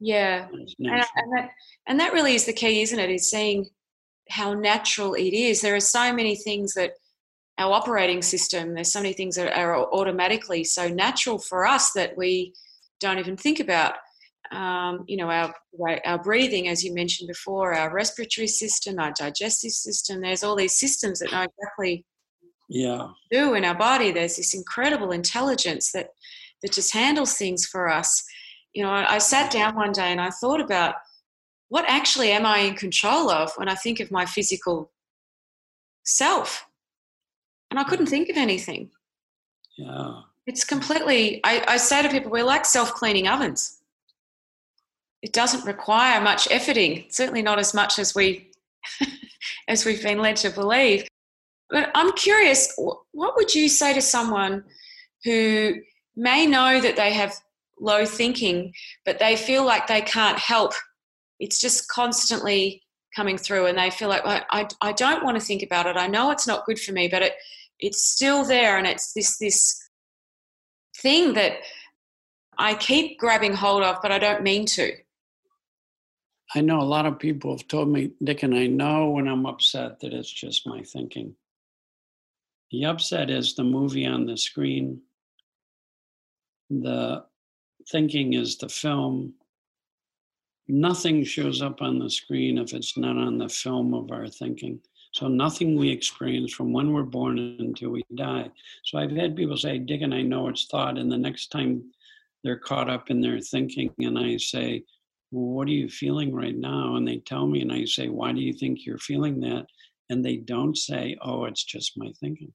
[0.00, 1.50] Yeah, and, and, that
[1.86, 3.10] and that really is the key, isn't it?
[3.10, 3.66] Is seeing
[4.30, 5.60] how natural it is.
[5.60, 6.92] There are so many things that
[7.58, 8.74] our operating system.
[8.74, 12.54] There's so many things that are automatically so natural for us that we
[13.00, 13.94] don't even think about.
[14.50, 15.54] Um, you know, our
[16.04, 20.20] our breathing, as you mentioned before, our respiratory system, our digestive system.
[20.20, 22.04] There's all these systems that know exactly
[22.68, 24.10] yeah do in our body.
[24.10, 26.08] There's this incredible intelligence that
[26.62, 28.24] that just handles things for us
[28.72, 30.96] you know, I, I sat down one day and I thought about
[31.68, 34.90] what actually am I in control of when I think of my physical
[36.04, 36.66] self?
[37.70, 38.90] And I couldn't think of anything.
[39.78, 40.22] Yeah.
[40.46, 43.78] It's completely, I, I say to people, we're like self cleaning ovens.
[45.22, 48.50] It doesn't require much efforting, certainly not as much as we
[49.68, 51.06] as we've been led to believe.
[51.68, 52.74] But I'm curious,
[53.12, 54.64] what would you say to someone
[55.24, 55.74] who
[56.16, 57.34] may know that they have
[57.80, 58.72] low thinking,
[59.04, 60.72] but they feel like they can't help.
[61.38, 62.82] It's just constantly
[63.16, 65.96] coming through, and they feel like I, I, I don't want to think about it.
[65.96, 67.34] I know it's not good for me, but it
[67.78, 69.76] it's still there, and it's this this
[70.98, 71.54] thing that
[72.58, 74.92] I keep grabbing hold of, but I don't mean to.
[76.54, 79.46] I know a lot of people have told me, Dick, and I know when I'm
[79.46, 81.34] upset that it's just my thinking.
[82.72, 85.00] The upset is the movie on the screen.
[86.68, 87.24] The
[87.90, 89.34] thinking is the film.
[90.68, 94.80] Nothing shows up on the screen if it's not on the film of our thinking.
[95.12, 98.48] So nothing we experience from when we're born until we die.
[98.84, 101.82] So I've had people say, Dick, and I know it's thought, and the next time
[102.44, 104.84] they're caught up in their thinking, and I say,
[105.32, 106.94] well, what are you feeling right now?
[106.94, 109.66] And they tell me, and I say, why do you think you're feeling that?
[110.10, 112.52] And they don't say, oh, it's just my thinking.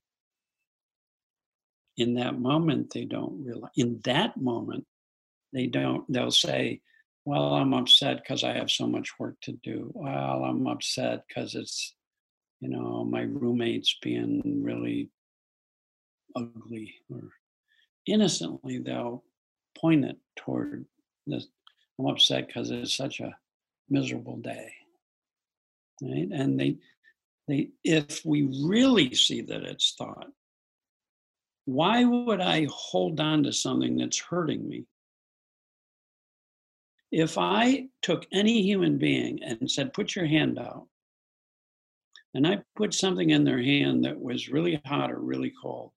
[1.98, 4.86] In that moment, they don't realize, in that moment,
[5.56, 6.82] they don't, they'll say,
[7.24, 9.90] well, I'm upset because I have so much work to do.
[9.96, 11.96] Well, I'm upset because it's,
[12.60, 15.10] you know, my roommate's being really
[16.36, 17.30] ugly or
[18.06, 19.24] innocently they'll
[19.78, 20.86] point it toward
[21.26, 21.48] this
[21.98, 23.36] I'm upset because it's such a
[23.90, 24.74] miserable day.
[26.02, 26.28] Right?
[26.32, 26.78] And they
[27.48, 30.28] they if we really see that it's thought,
[31.64, 34.86] why would I hold on to something that's hurting me?
[37.12, 40.88] If I took any human being and said, put your hand out,
[42.34, 45.92] and I put something in their hand that was really hot or really cold,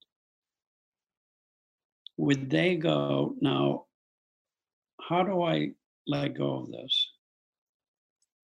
[2.17, 3.85] would they go, now,
[5.01, 5.71] how do I
[6.09, 7.11] let go of this.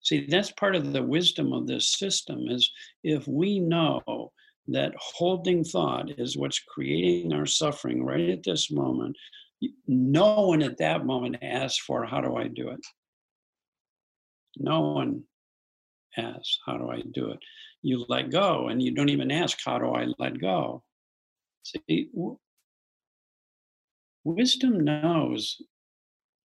[0.00, 2.70] See, that's part of the wisdom of this system is
[3.02, 4.32] if we know
[4.68, 9.16] that holding thought is what's creating our suffering right at this moment,
[9.86, 12.80] no one at that moment asks for how do I do it?
[14.58, 15.22] No one
[16.16, 17.38] asks, how do I do it?
[17.82, 20.82] You let go and you don't even ask, how do I let go?
[21.62, 22.10] See,
[24.24, 25.60] wisdom knows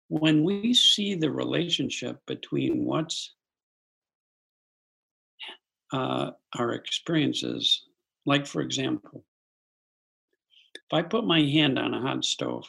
[0.10, 3.34] when we see the relationship between what's
[5.92, 7.84] uh, our experiences,
[8.26, 9.24] like for example,
[10.76, 12.66] if I put my hand on a hot stove,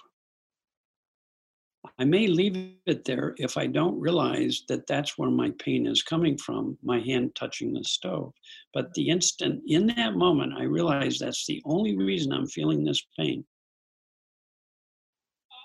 [1.98, 6.02] I may leave it there if I don't realize that that's where my pain is
[6.02, 8.32] coming from, my hand touching the stove.
[8.74, 13.04] But the instant in that moment, I realize that's the only reason I'm feeling this
[13.18, 13.44] pain.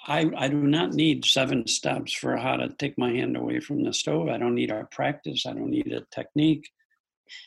[0.08, 3.84] I, I do not need seven steps for how to take my hand away from
[3.84, 4.28] the stove.
[4.28, 5.46] I don't need a practice.
[5.46, 6.70] I don't need a technique.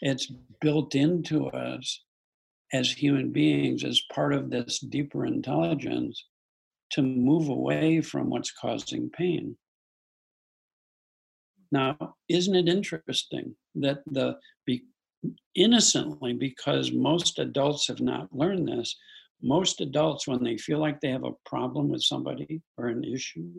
[0.00, 2.02] It's built into us
[2.72, 6.24] as human beings as part of this deeper intelligence
[6.90, 9.56] to move away from what's causing pain.
[11.72, 14.84] Now, isn't it interesting that the be,
[15.54, 18.96] innocently, because most adults have not learned this,
[19.42, 23.50] most adults, when they feel like they have a problem with somebody or an issue,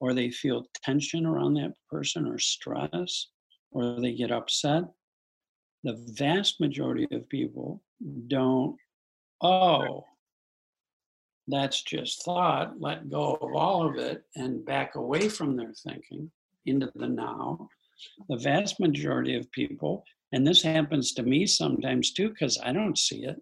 [0.00, 3.28] or they feel tension around that person or stress,
[3.70, 4.84] or they get upset,
[5.82, 7.82] the vast majority of people
[8.28, 8.76] don't,
[9.42, 10.04] oh,
[11.48, 16.30] that's just thought, let go of all of it and back away from their thinking
[16.66, 17.68] into the now.
[18.28, 22.98] The vast majority of people, and this happens to me sometimes too, because I don't
[22.98, 23.40] see it.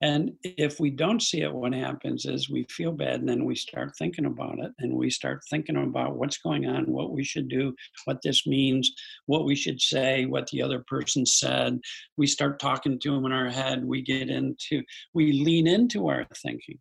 [0.00, 3.56] And if we don't see it, what happens is we feel bad and then we
[3.56, 7.48] start thinking about it and we start thinking about what's going on, what we should
[7.48, 8.92] do, what this means,
[9.26, 11.80] what we should say, what the other person said.
[12.16, 13.84] We start talking to them in our head.
[13.84, 16.78] We get into, we lean into our thinking.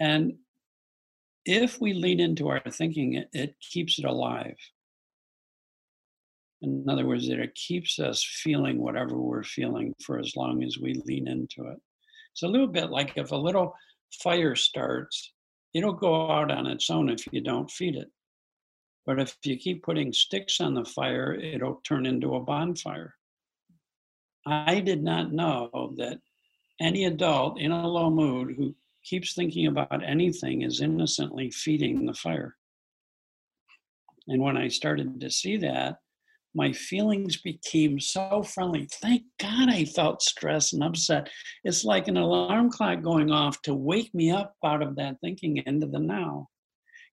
[0.00, 0.34] And
[1.44, 4.56] if we lean into our thinking, it, it keeps it alive.
[6.60, 10.94] In other words, it keeps us feeling whatever we're feeling for as long as we
[11.04, 11.80] lean into it.
[12.32, 13.74] It's a little bit like if a little
[14.22, 15.32] fire starts,
[15.74, 18.10] it'll go out on its own if you don't feed it.
[19.06, 23.14] But if you keep putting sticks on the fire, it'll turn into a bonfire.
[24.44, 26.18] I did not know that
[26.80, 32.14] any adult in a low mood who keeps thinking about anything is innocently feeding the
[32.14, 32.56] fire.
[34.28, 35.98] And when I started to see that,
[36.54, 38.88] my feelings became so friendly.
[39.00, 41.28] Thank God I felt stressed and upset.
[41.64, 45.58] It's like an alarm clock going off to wake me up out of that thinking
[45.58, 46.48] into the now.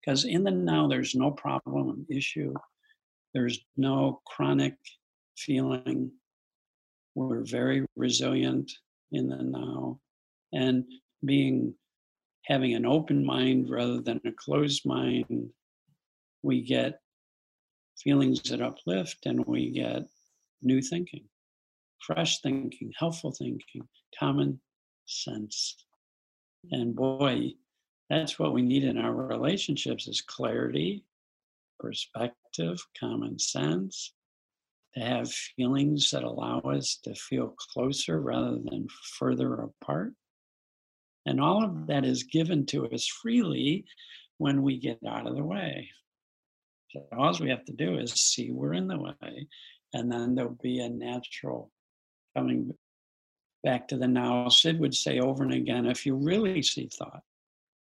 [0.01, 2.53] Because in the now, there's no problem, issue,
[3.33, 4.75] there's no chronic
[5.37, 6.11] feeling.
[7.15, 8.71] We're very resilient
[9.11, 9.99] in the now.
[10.53, 10.85] And
[11.25, 11.73] being
[12.45, 15.49] having an open mind rather than a closed mind,
[16.43, 16.99] we get
[17.97, 20.03] feelings that uplift, and we get
[20.61, 21.23] new thinking,
[22.05, 23.87] fresh thinking, helpful thinking,
[24.19, 24.59] common
[25.05, 25.85] sense.
[26.71, 27.53] And boy,
[28.09, 31.03] that's what we need in our relationships is clarity
[31.79, 34.13] perspective, common sense,
[34.93, 38.87] to have feelings that allow us to feel closer rather than
[39.19, 40.13] further apart.
[41.25, 43.85] And all of that is given to us freely
[44.37, 45.89] when we get out of the way.
[46.91, 49.47] So all we have to do is see we're in the way,
[49.93, 51.71] and then there'll be a natural
[52.35, 52.71] coming
[53.63, 54.47] back to the now.
[54.49, 57.23] Sid would say over and again if you really see thought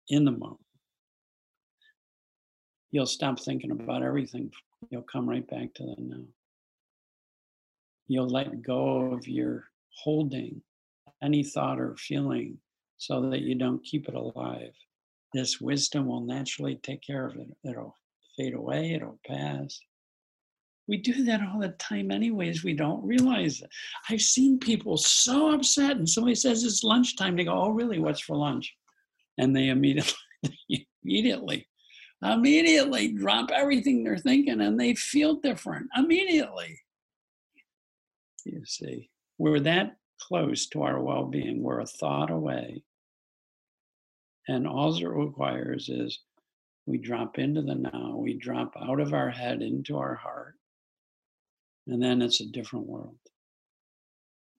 [0.09, 0.59] in the moment,
[2.91, 4.51] you'll stop thinking about everything.
[4.89, 6.23] You'll come right back to the now.
[8.07, 10.61] You'll let go of your holding
[11.21, 12.57] any thought or feeling
[12.98, 14.74] so that you don't keep it alive.
[15.34, 17.48] This wisdom will naturally take care of it.
[17.64, 17.96] It'll
[18.38, 19.80] fade away, it'll pass.
[20.88, 22.64] We do that all the time, anyways.
[22.64, 23.70] We don't realize it.
[24.10, 27.38] I've seen people so upset, and somebody says it's lunchtime.
[27.38, 28.00] They go, "Oh, really?
[28.00, 28.76] What's for lunch?"
[29.38, 30.14] And they immediately,
[31.04, 31.68] immediately,
[32.22, 36.78] immediately drop everything they're thinking, and they feel different immediately.
[38.46, 39.96] You see, we're that
[40.28, 41.61] close to our well-being.
[41.61, 42.84] We're a thought away,
[44.47, 46.19] and all it requires is
[46.86, 48.15] we drop into the now.
[48.17, 50.55] We drop out of our head into our heart
[51.88, 53.17] and then it's a different world.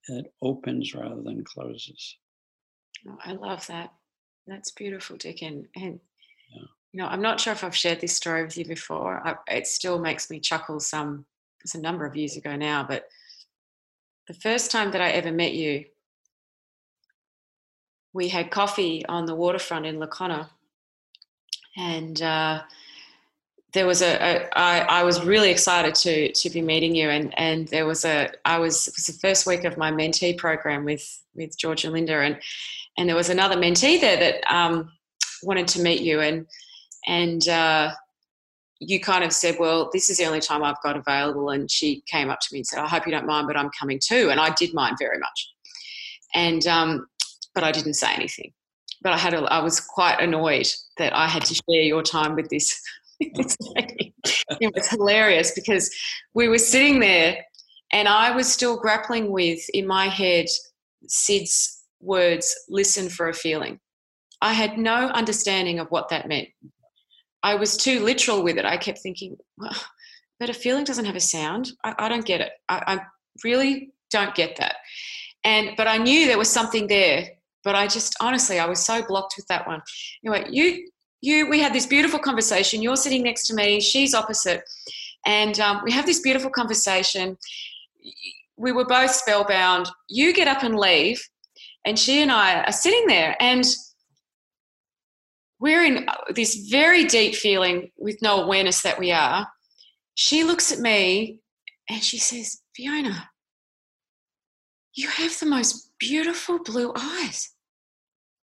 [0.07, 2.17] It opens rather than closes.
[3.07, 3.93] Oh, I love that.
[4.45, 5.41] That's beautiful, Dick.
[5.41, 5.99] And, and
[6.53, 6.63] yeah.
[6.91, 9.21] you know, I'm not sure if I've shared this story with you before.
[9.27, 10.79] I, it still makes me chuckle.
[10.79, 11.25] Some
[11.63, 13.07] it's a number of years ago now, but
[14.27, 15.85] the first time that I ever met you,
[18.13, 20.49] we had coffee on the waterfront in La Conner,
[21.77, 22.61] and uh,
[23.75, 27.09] there was a, a I, I was really excited to to be meeting you.
[27.09, 30.35] And and there was a I was it was the first week of my mentee
[30.35, 32.15] program with with George and Linda.
[32.15, 32.39] And
[32.97, 34.91] and there was another mentee there that um,
[35.43, 36.21] wanted to meet you.
[36.21, 36.47] And
[37.05, 37.91] and uh,
[38.79, 42.03] you kind of said well this is the only time I've got available and she
[42.07, 44.29] came up to me and said I hope you don't mind but I'm coming too
[44.31, 45.53] and I did mind very much
[46.33, 47.07] and um,
[47.53, 48.51] but I didn't say anything
[49.01, 50.67] but I had a, I was quite annoyed
[50.97, 52.81] that I had to share your time with this
[53.19, 55.89] it was hilarious because
[56.33, 57.37] we were sitting there
[57.93, 60.47] and I was still grappling with in my head
[61.07, 63.79] Sid's words, listen for a feeling.
[64.41, 66.49] I had no understanding of what that meant.
[67.45, 68.65] I was too literal with it.
[68.65, 69.71] I kept thinking, well,
[70.39, 71.71] but a feeling doesn't have a sound.
[71.83, 72.51] I, I don't get it.
[72.67, 72.99] I, I
[73.43, 74.77] really don't get that.
[75.43, 77.29] And but I knew there was something there.
[77.63, 79.81] But I just honestly, I was so blocked with that one.
[80.23, 80.87] Anyway, you
[81.21, 84.61] you we had this beautiful conversation you're sitting next to me she's opposite
[85.25, 87.37] and um, we have this beautiful conversation
[88.57, 91.21] we were both spellbound you get up and leave
[91.85, 93.65] and she and i are sitting there and
[95.65, 99.47] we're in this very deep feeling with no awareness that we are
[100.13, 101.39] she looks at me
[101.89, 103.29] and she says fiona
[104.93, 107.49] you have the most beautiful blue eyes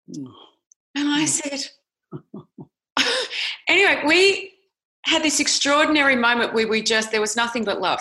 [0.09, 1.71] and i said
[3.69, 4.53] anyway, we
[5.05, 8.01] had this extraordinary moment where we just, there was nothing but love.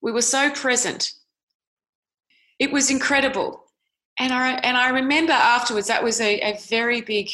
[0.00, 1.12] We were so present.
[2.58, 3.64] It was incredible.
[4.18, 7.30] And I, and I remember afterwards, that was a, a very big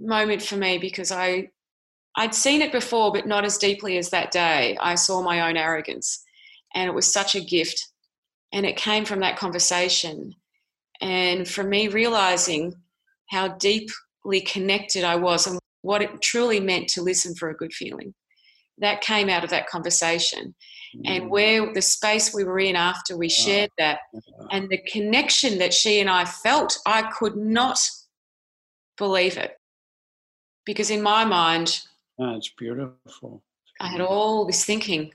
[0.00, 1.50] moment for me because I,
[2.16, 4.76] I'd seen it before, but not as deeply as that day.
[4.80, 6.24] I saw my own arrogance,
[6.74, 7.86] and it was such a gift.
[8.52, 10.34] And it came from that conversation.
[11.00, 12.74] And from me realizing
[13.30, 17.72] how deeply connected I was and what it truly meant to listen for a good
[17.72, 18.14] feeling.
[18.80, 20.54] That came out of that conversation.
[21.04, 21.28] And mm.
[21.28, 23.98] where the space we were in after we shared that
[24.50, 27.78] and the connection that she and I felt, I could not
[28.96, 29.52] believe it.
[30.64, 31.80] Because in my mind,
[32.18, 33.42] that's beautiful.
[33.80, 35.12] I had all this thinking.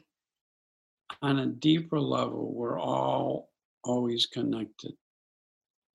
[1.22, 3.50] On a deeper level, we're all
[3.84, 4.94] always connected.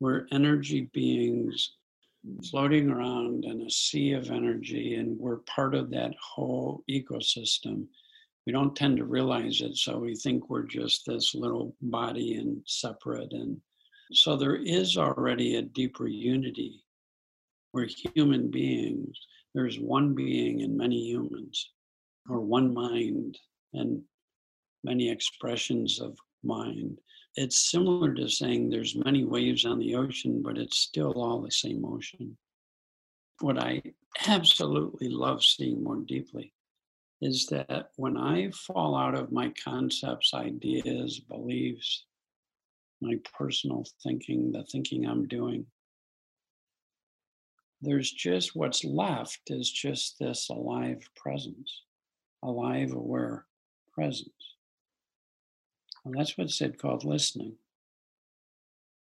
[0.01, 1.73] We're energy beings
[2.51, 7.87] floating around in a sea of energy, and we're part of that whole ecosystem.
[8.47, 12.63] We don't tend to realize it, so we think we're just this little body and
[12.67, 13.33] separate.
[13.33, 13.61] And
[14.13, 16.83] so there is already a deeper unity.
[17.73, 19.19] We're human beings.
[19.55, 21.71] There's one being in many humans,
[22.29, 23.39] or one mind,
[23.75, 24.03] and
[24.85, 26.99] many expressions of mind
[27.39, 31.53] it's similar to saying there's many waves on the ocean, but it's still all the
[31.53, 32.37] same ocean.
[33.41, 33.81] What I
[34.27, 36.53] absolutely love seeing more deeply
[37.21, 42.07] is that when I fall out of my concepts, ideas, beliefs,
[43.01, 45.67] my personal thinking, the thinking I'm doing,
[47.81, 51.83] there's just what's left is just this alive presence.
[52.43, 53.47] alive, aware
[53.93, 54.58] presence.
[56.09, 57.57] And that's what's Sid called listening.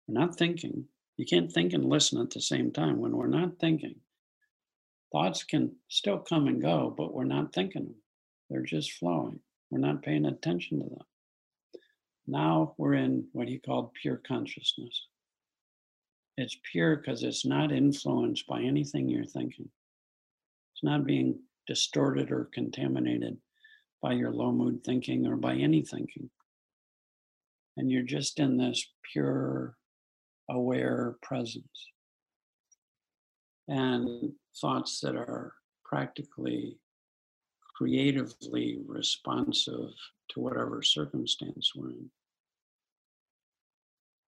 [0.08, 0.86] We're not thinking.
[1.16, 2.98] You can't think and listen at the same time.
[2.98, 3.94] When we're not thinking,
[5.12, 7.94] thoughts can still come and go, but we're not thinking them.
[8.48, 9.38] They're just flowing.
[9.70, 11.04] We're not paying attention to them.
[12.26, 15.06] Now we're in what he called pure consciousness.
[16.36, 19.68] It's pure because it's not influenced by anything you're thinking.
[20.74, 21.38] It's not being
[21.68, 23.36] distorted or contaminated
[24.02, 26.28] by your low mood thinking or by any thinking.
[27.80, 29.74] And you're just in this pure,
[30.50, 31.64] aware presence.
[33.68, 36.76] And thoughts that are practically
[37.74, 39.94] creatively responsive
[40.28, 42.10] to whatever circumstance we're in.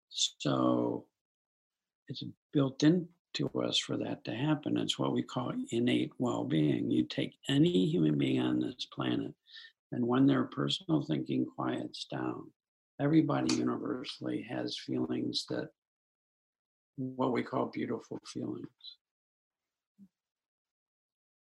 [0.09, 1.05] So
[2.07, 2.23] it's
[2.53, 4.77] built into us for that to happen.
[4.77, 6.91] It's what we call innate well being.
[6.91, 9.33] You take any human being on this planet,
[9.91, 12.51] and when their personal thinking quiets down,
[12.99, 15.69] everybody universally has feelings that
[16.97, 18.97] what we call beautiful feelings.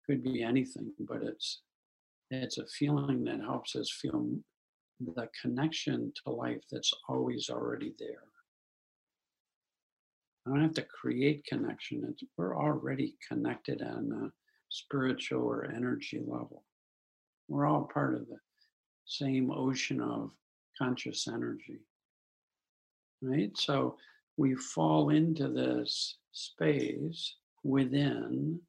[0.05, 1.61] Could be anything, but it's
[2.29, 4.27] it's a feeling that helps us feel
[4.99, 8.23] the connection to life that's always already there.
[10.45, 12.05] I don't have to create connection.
[12.09, 14.31] It's, we're already connected on a
[14.69, 16.63] spiritual or energy level.
[17.47, 18.37] We're all part of the
[19.05, 20.31] same ocean of
[20.77, 21.79] conscious energy.
[23.21, 23.55] Right?
[23.57, 23.97] So
[24.37, 28.59] we fall into this space within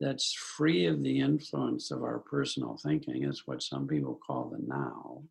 [0.00, 3.24] that's free of the influence of our personal thinking.
[3.24, 5.22] It's what some people call the now.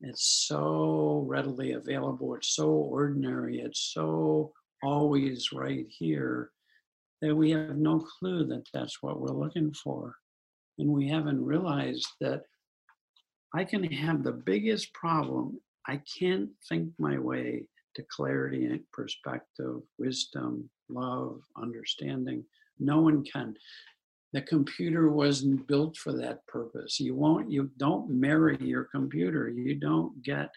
[0.00, 2.34] It's so readily available.
[2.34, 3.60] It's so ordinary.
[3.60, 4.52] It's so
[4.82, 6.50] always right here
[7.20, 10.16] that we have no clue that that's what we're looking for.
[10.78, 12.44] And we haven't realized that
[13.54, 15.60] I can have the biggest problem.
[15.86, 17.64] I can't think my way
[17.96, 22.44] to clarity and perspective, wisdom, love, understanding.
[22.78, 23.56] No one can
[24.32, 29.74] the computer wasn't built for that purpose you won't you don't marry your computer you
[29.74, 30.50] don't get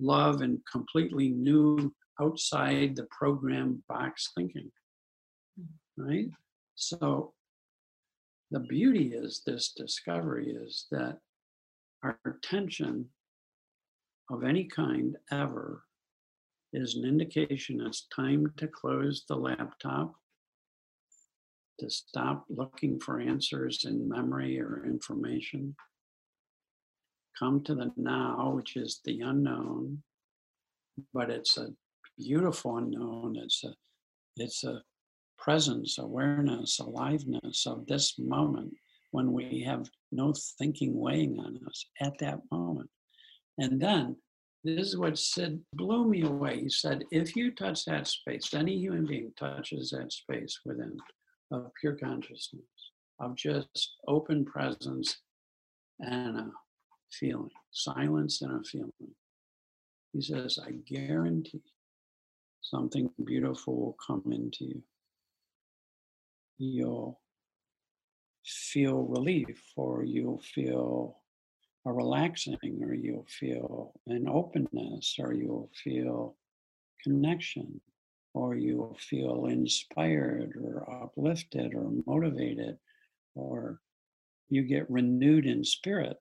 [0.00, 4.70] love and completely new outside the program box thinking
[5.96, 6.28] right
[6.74, 7.32] so
[8.50, 11.18] the beauty is this discovery is that
[12.02, 13.06] our attention
[14.30, 15.84] of any kind ever
[16.72, 20.14] is an indication it's time to close the laptop
[21.78, 25.74] to stop looking for answers in memory or information.
[27.38, 30.02] Come to the now, which is the unknown,
[31.14, 31.68] but it's a
[32.18, 33.36] beautiful unknown.
[33.36, 33.74] It's a
[34.36, 34.82] it's a
[35.36, 38.74] presence, awareness, aliveness of this moment
[39.10, 42.90] when we have no thinking weighing on us at that moment.
[43.58, 44.16] And then
[44.64, 46.60] this is what Sid blew me away.
[46.60, 50.96] He said, if you touch that space, any human being touches that space within
[51.50, 52.62] of pure consciousness,
[53.20, 55.18] of just open presence
[56.00, 56.50] and a
[57.10, 58.92] feeling, silence and a feeling.
[60.12, 61.62] He says, I guarantee
[62.60, 64.82] something beautiful will come into you.
[66.58, 67.20] You'll
[68.44, 71.18] feel relief, or you'll feel
[71.86, 76.36] a relaxing, or you'll feel an openness, or you'll feel
[77.02, 77.80] connection,
[78.34, 82.76] or you'll feel inspired or uplifted or motivated,
[83.34, 83.80] or
[84.48, 86.16] you get renewed in spirit.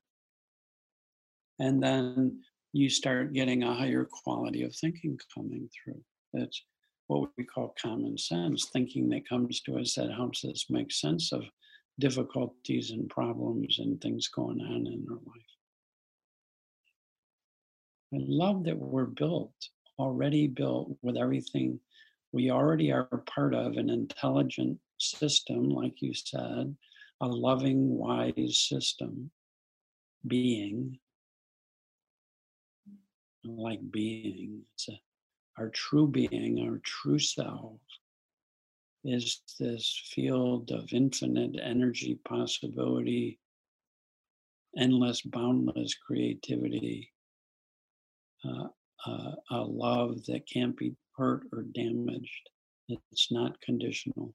[1.60, 2.42] And then
[2.74, 6.02] you start getting a higher quality of thinking coming through.
[6.34, 6.62] That's
[7.08, 11.32] what we call common sense, thinking that comes to us that helps us make sense
[11.32, 11.44] of
[12.00, 15.54] difficulties and problems and things going on in our life.
[18.14, 19.54] I love that we're built,
[20.00, 21.80] already built with everything
[22.32, 26.76] we already are part of an intelligent system, like you said,
[27.22, 29.32] a loving, wise system,
[30.28, 31.00] being,
[33.44, 34.62] like being.
[34.74, 35.00] It's a,
[35.58, 37.80] our true being, our true self,
[39.08, 43.40] is this field of infinite energy, possibility,
[44.78, 47.12] endless, boundless creativity,
[48.46, 48.68] uh,
[49.06, 52.50] uh, a love that can't be hurt or damaged.
[52.90, 54.34] It's not conditional.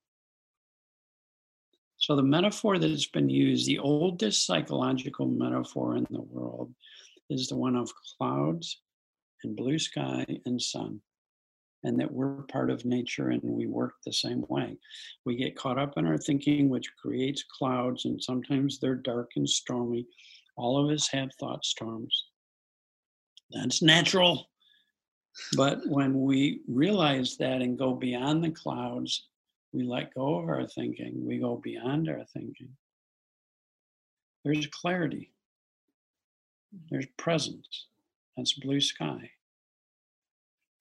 [1.98, 6.74] So, the metaphor that has been used, the oldest psychological metaphor in the world,
[7.30, 8.80] is the one of clouds
[9.44, 11.00] and blue sky and sun.
[11.84, 14.76] And that we're part of nature and we work the same way.
[15.24, 19.48] We get caught up in our thinking, which creates clouds, and sometimes they're dark and
[19.48, 20.06] stormy.
[20.56, 22.26] All of us have thought storms.
[23.50, 24.48] That's natural.
[25.56, 29.28] But when we realize that and go beyond the clouds,
[29.72, 32.68] we let go of our thinking, we go beyond our thinking.
[34.44, 35.32] There's clarity,
[36.90, 37.86] there's presence.
[38.36, 39.30] That's blue sky.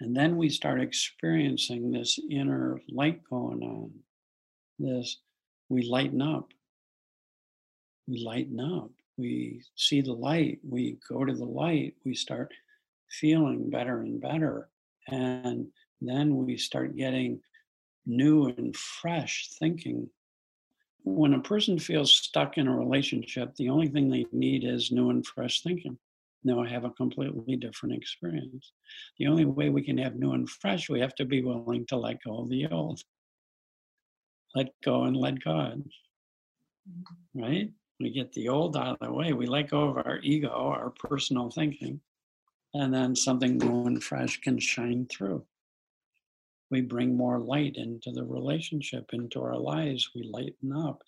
[0.01, 3.91] And then we start experiencing this inner light going on.
[4.79, 5.17] This,
[5.69, 6.49] we lighten up.
[8.07, 8.89] We lighten up.
[9.17, 10.57] We see the light.
[10.67, 11.93] We go to the light.
[12.03, 12.51] We start
[13.11, 14.69] feeling better and better.
[15.07, 15.67] And
[16.01, 17.39] then we start getting
[18.07, 20.09] new and fresh thinking.
[21.03, 25.11] When a person feels stuck in a relationship, the only thing they need is new
[25.11, 25.99] and fresh thinking
[26.43, 28.71] now I have a completely different experience.
[29.19, 31.97] The only way we can have new and fresh, we have to be willing to
[31.97, 33.01] let go of the old.
[34.55, 35.83] Let go and let God.
[36.89, 37.41] Mm-hmm.
[37.41, 37.71] Right?
[37.99, 39.33] We get the old out of the way.
[39.33, 42.01] We let go of our ego, our personal thinking,
[42.73, 45.45] and then something new and fresh can shine through.
[46.71, 50.09] We bring more light into the relationship, into our lives.
[50.15, 51.03] We lighten up.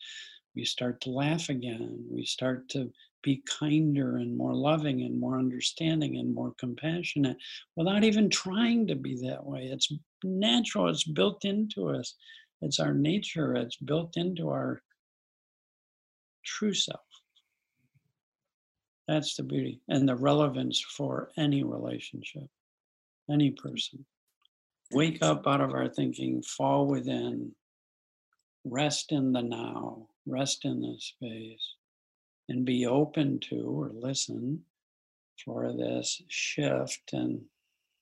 [0.55, 2.05] We start to laugh again.
[2.11, 2.91] We start to
[3.23, 7.37] be kinder and more loving and more understanding and more compassionate
[7.75, 9.63] without even trying to be that way.
[9.71, 9.91] It's
[10.23, 12.15] natural, it's built into us,
[12.61, 14.83] it's our nature, it's built into our
[16.45, 16.99] true self.
[19.07, 22.47] That's the beauty and the relevance for any relationship,
[23.29, 24.05] any person.
[24.91, 27.53] Wake up out of our thinking, fall within,
[28.63, 31.75] rest in the now, rest in the space
[32.49, 34.63] and be open to or listen
[35.43, 37.41] for this shift and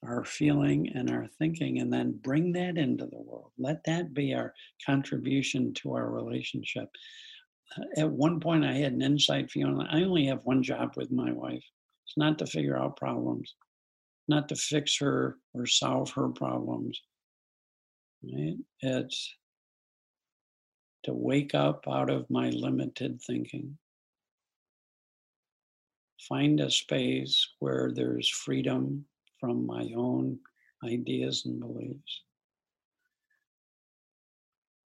[0.04, 3.52] our feeling and our thinking, and then bring that into the world.
[3.58, 6.90] Let that be our contribution to our relationship.
[7.78, 11.12] Uh, at one point, I had an insight feeling I only have one job with
[11.12, 11.64] my wife.
[12.06, 13.54] It's not to figure out problems,
[14.28, 17.00] not to fix her or solve her problems.
[18.24, 18.58] Right?
[18.82, 19.36] It's
[21.04, 23.78] to wake up out of my limited thinking
[26.28, 29.06] find a space where there's freedom
[29.40, 30.40] from my own
[30.84, 32.22] ideas and beliefs.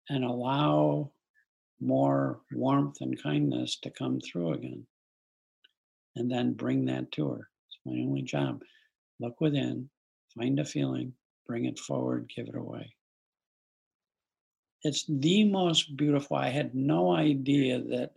[0.08, 1.10] And allow
[1.80, 4.86] more warmth and kindness to come through again.
[6.16, 7.48] And then bring that to her.
[7.68, 8.62] It's my only job.
[9.18, 9.88] Look within
[10.36, 11.12] find a feeling
[11.46, 12.94] bring it forward give it away.
[14.82, 16.36] It's the most beautiful.
[16.36, 18.12] I had no idea that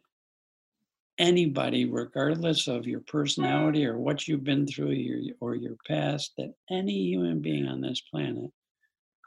[1.18, 6.54] anybody, regardless of your personality or what you've been through your, or your past, that
[6.70, 8.52] any human being on this planet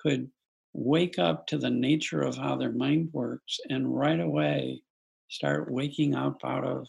[0.00, 0.30] could
[0.72, 4.80] wake up to the nature of how their mind works and right away
[5.28, 6.86] start waking up out of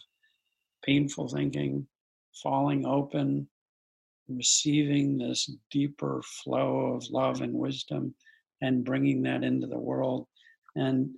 [0.84, 1.86] painful thinking,
[2.42, 3.48] falling open,
[4.28, 8.14] receiving this deeper flow of love and wisdom
[8.60, 10.26] and bringing that into the world.
[10.76, 11.10] And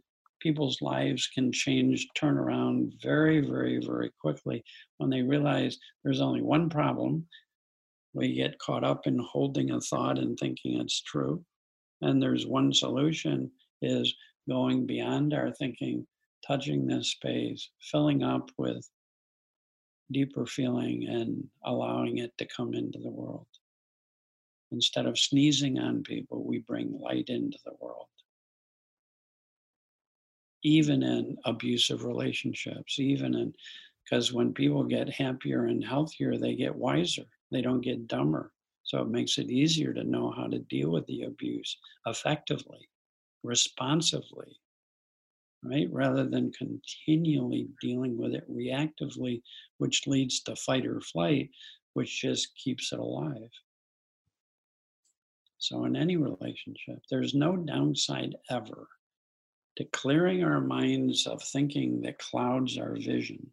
[0.45, 4.63] people's lives can change, turn around very, very, very quickly
[4.99, 7.27] when they realize there's only one problem.
[8.13, 11.43] We get caught up in holding a thought and thinking it's true.
[12.03, 14.15] And there's one solution is
[14.47, 16.07] going beyond our thinking,
[16.47, 18.87] touching this space, filling up with
[20.13, 23.47] deeper feeling and allowing it to come into the world.
[24.73, 28.09] Instead of sneezing on people, we bring light into the world
[30.65, 33.55] even in abusive relationships, even in
[34.05, 38.53] because when people get happier and healthier, they get wiser, they don't get dumber.
[38.83, 42.91] So it makes it easier to know how to deal with the abuse effectively,
[43.43, 44.61] responsively,
[45.63, 45.89] right?
[45.91, 49.41] Rather than continually dealing with it reactively,
[49.79, 51.49] which leads to fight or flight,
[51.95, 53.51] which just keeps it alive.
[55.57, 58.87] So, in any relationship, there's no downside ever
[59.77, 63.51] to clearing our minds of thinking that clouds our vision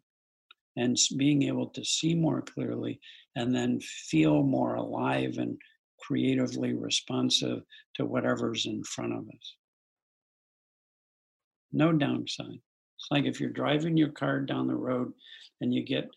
[0.76, 3.00] and being able to see more clearly
[3.36, 5.58] and then feel more alive and
[5.98, 7.62] creatively responsive
[7.94, 9.56] to whatever's in front of us.
[11.72, 12.60] No downside.
[12.98, 15.12] It's like if you're driving your car down the road
[15.60, 16.08] and you get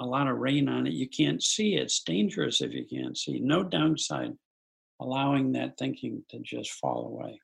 [0.00, 1.76] a lot of rain on it, you can't see.
[1.76, 3.38] It's dangerous if you can't see.
[3.40, 4.32] No downside.
[5.00, 7.40] Allowing that thinking to just fall away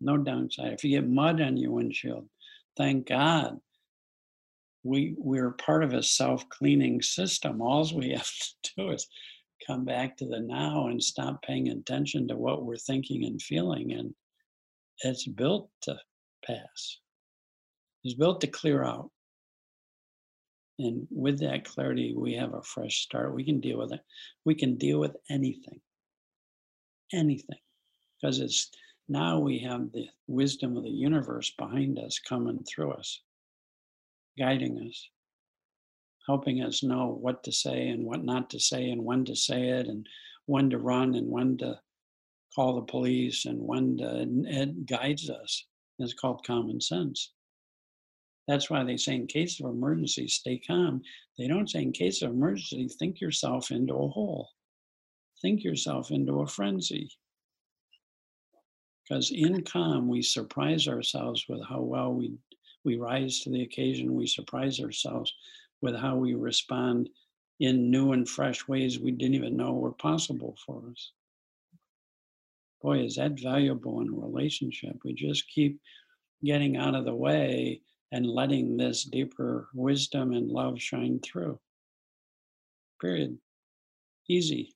[0.00, 0.72] no downside.
[0.72, 2.28] If you get mud on your windshield,
[2.76, 3.58] thank God
[4.86, 7.60] we we're part of a self-cleaning system.
[7.60, 8.30] All we have
[8.62, 9.08] to do is
[9.66, 13.92] come back to the now and stop paying attention to what we're thinking and feeling.
[13.92, 14.14] And
[15.00, 15.96] it's built to
[16.44, 16.98] pass,
[18.04, 19.10] it's built to clear out.
[20.78, 23.34] And with that clarity, we have a fresh start.
[23.34, 24.00] We can deal with it.
[24.44, 25.80] We can deal with anything,
[27.14, 27.58] anything,
[28.20, 28.70] because it's
[29.08, 33.20] now we have the wisdom of the universe behind us coming through us,
[34.38, 35.08] guiding us,
[36.26, 39.68] helping us know what to say and what not to say, and when to say
[39.68, 40.06] it, and
[40.46, 41.78] when to run, and when to
[42.54, 45.64] call the police, and when to, it guides us.
[45.98, 47.32] It's called common sense.
[48.48, 51.02] That's why they say in case of emergency, stay calm.
[51.38, 54.50] They don't say in case of emergency, think yourself into a hole,
[55.42, 57.10] think yourself into a frenzy.
[59.08, 62.32] Because in calm, we surprise ourselves with how well we,
[62.84, 64.14] we rise to the occasion.
[64.14, 65.32] We surprise ourselves
[65.80, 67.08] with how we respond
[67.60, 71.12] in new and fresh ways we didn't even know were possible for us.
[72.82, 74.96] Boy, is that valuable in a relationship.
[75.04, 75.80] We just keep
[76.44, 77.80] getting out of the way
[78.12, 81.58] and letting this deeper wisdom and love shine through.
[83.00, 83.38] Period.
[84.28, 84.74] Easy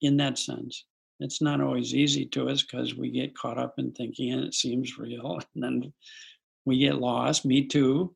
[0.00, 0.84] in that sense.
[1.22, 4.54] It's not always easy to us because we get caught up in thinking and it
[4.54, 5.40] seems real.
[5.54, 5.92] And then
[6.64, 7.44] we get lost.
[7.44, 8.14] Me too.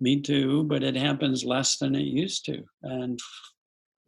[0.00, 0.64] Me too.
[0.64, 2.64] But it happens less than it used to.
[2.82, 3.18] And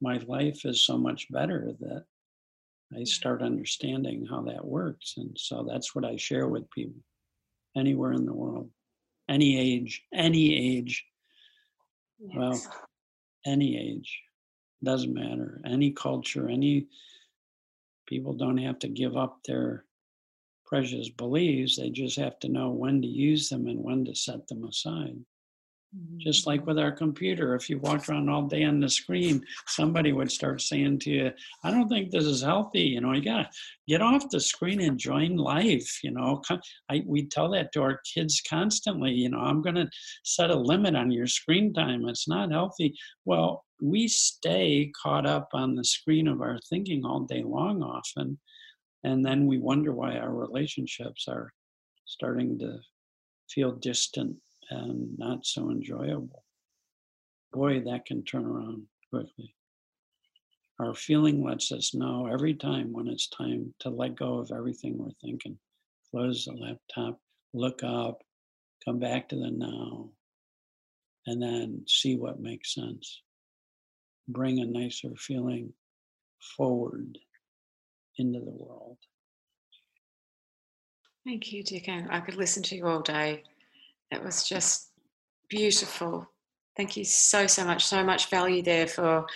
[0.01, 2.05] my life is so much better that
[2.97, 5.15] I start understanding how that works.
[5.17, 7.01] And so that's what I share with people
[7.77, 8.71] anywhere in the world,
[9.29, 11.05] any age, any age.
[12.19, 12.37] Yes.
[12.37, 12.63] Well,
[13.47, 14.21] any age,
[14.83, 16.89] doesn't matter, any culture, any
[18.11, 19.85] people don't have to give up their
[20.67, 21.77] precious beliefs.
[21.77, 25.17] They just have to know when to use them and when to set them aside.
[26.19, 30.13] Just like with our computer, if you walked around all day on the screen, somebody
[30.13, 31.33] would start saying to you,
[31.65, 32.83] I don't think this is healthy.
[32.83, 33.49] You know, you got to
[33.89, 35.99] get off the screen and join life.
[36.05, 36.43] You know,
[36.89, 39.11] I, we tell that to our kids constantly.
[39.11, 39.91] You know, I'm going to
[40.23, 42.09] set a limit on your screen time.
[42.09, 42.95] It's not healthy.
[43.25, 48.39] Well, we stay caught up on the screen of our thinking all day long often.
[49.03, 51.53] And then we wonder why our relationships are
[52.05, 52.79] starting to
[53.49, 54.37] feel distant
[54.71, 56.45] and not so enjoyable.
[57.53, 59.55] Boy, that can turn around quickly.
[60.79, 64.97] Our feeling lets us know every time when it's time to let go of everything
[64.97, 65.59] we're thinking.
[66.11, 67.21] Close the laptop,
[67.53, 68.23] look up,
[68.85, 70.09] come back to the now,
[71.27, 73.23] and then see what makes sense.
[74.29, 75.73] Bring a nicer feeling
[76.57, 77.19] forward
[78.17, 78.97] into the world.
[81.27, 81.89] Thank you, Dick.
[81.89, 83.45] I could listen to you all day.
[84.11, 84.91] It was just
[85.49, 86.29] beautiful.
[86.77, 87.85] Thank you so so much.
[87.85, 89.27] So much value there for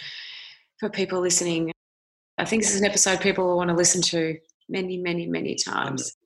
[0.80, 1.72] for people listening.
[2.38, 4.36] I think this is an episode people will want to listen to
[4.68, 6.16] many, many, many times.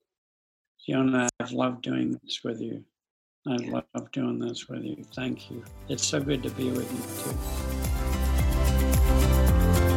[0.84, 2.82] Fiona, I've loved doing this with you.
[3.46, 3.80] I've yeah.
[3.94, 5.04] loved doing this with you.
[5.14, 5.62] Thank you.
[5.88, 7.38] It's so good to be with you too.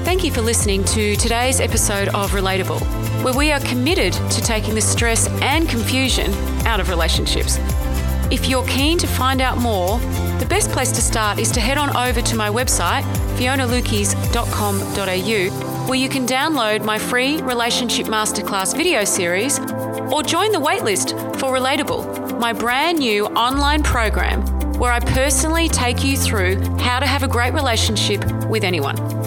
[0.04, 2.82] Thank you for listening to today's episode of Relatable,
[3.24, 6.34] where we are committed to taking the stress and confusion
[6.68, 7.58] out of relationships.
[8.32, 10.00] If you're keen to find out more,
[10.40, 13.04] the best place to start is to head on over to my website,
[13.36, 21.12] fionalukis.com.au, where you can download my free Relationship Masterclass video series or join the waitlist
[21.42, 24.42] for Relatable, my brand new online program
[24.82, 29.20] where I personally take you through how to have a great relationship with anyone.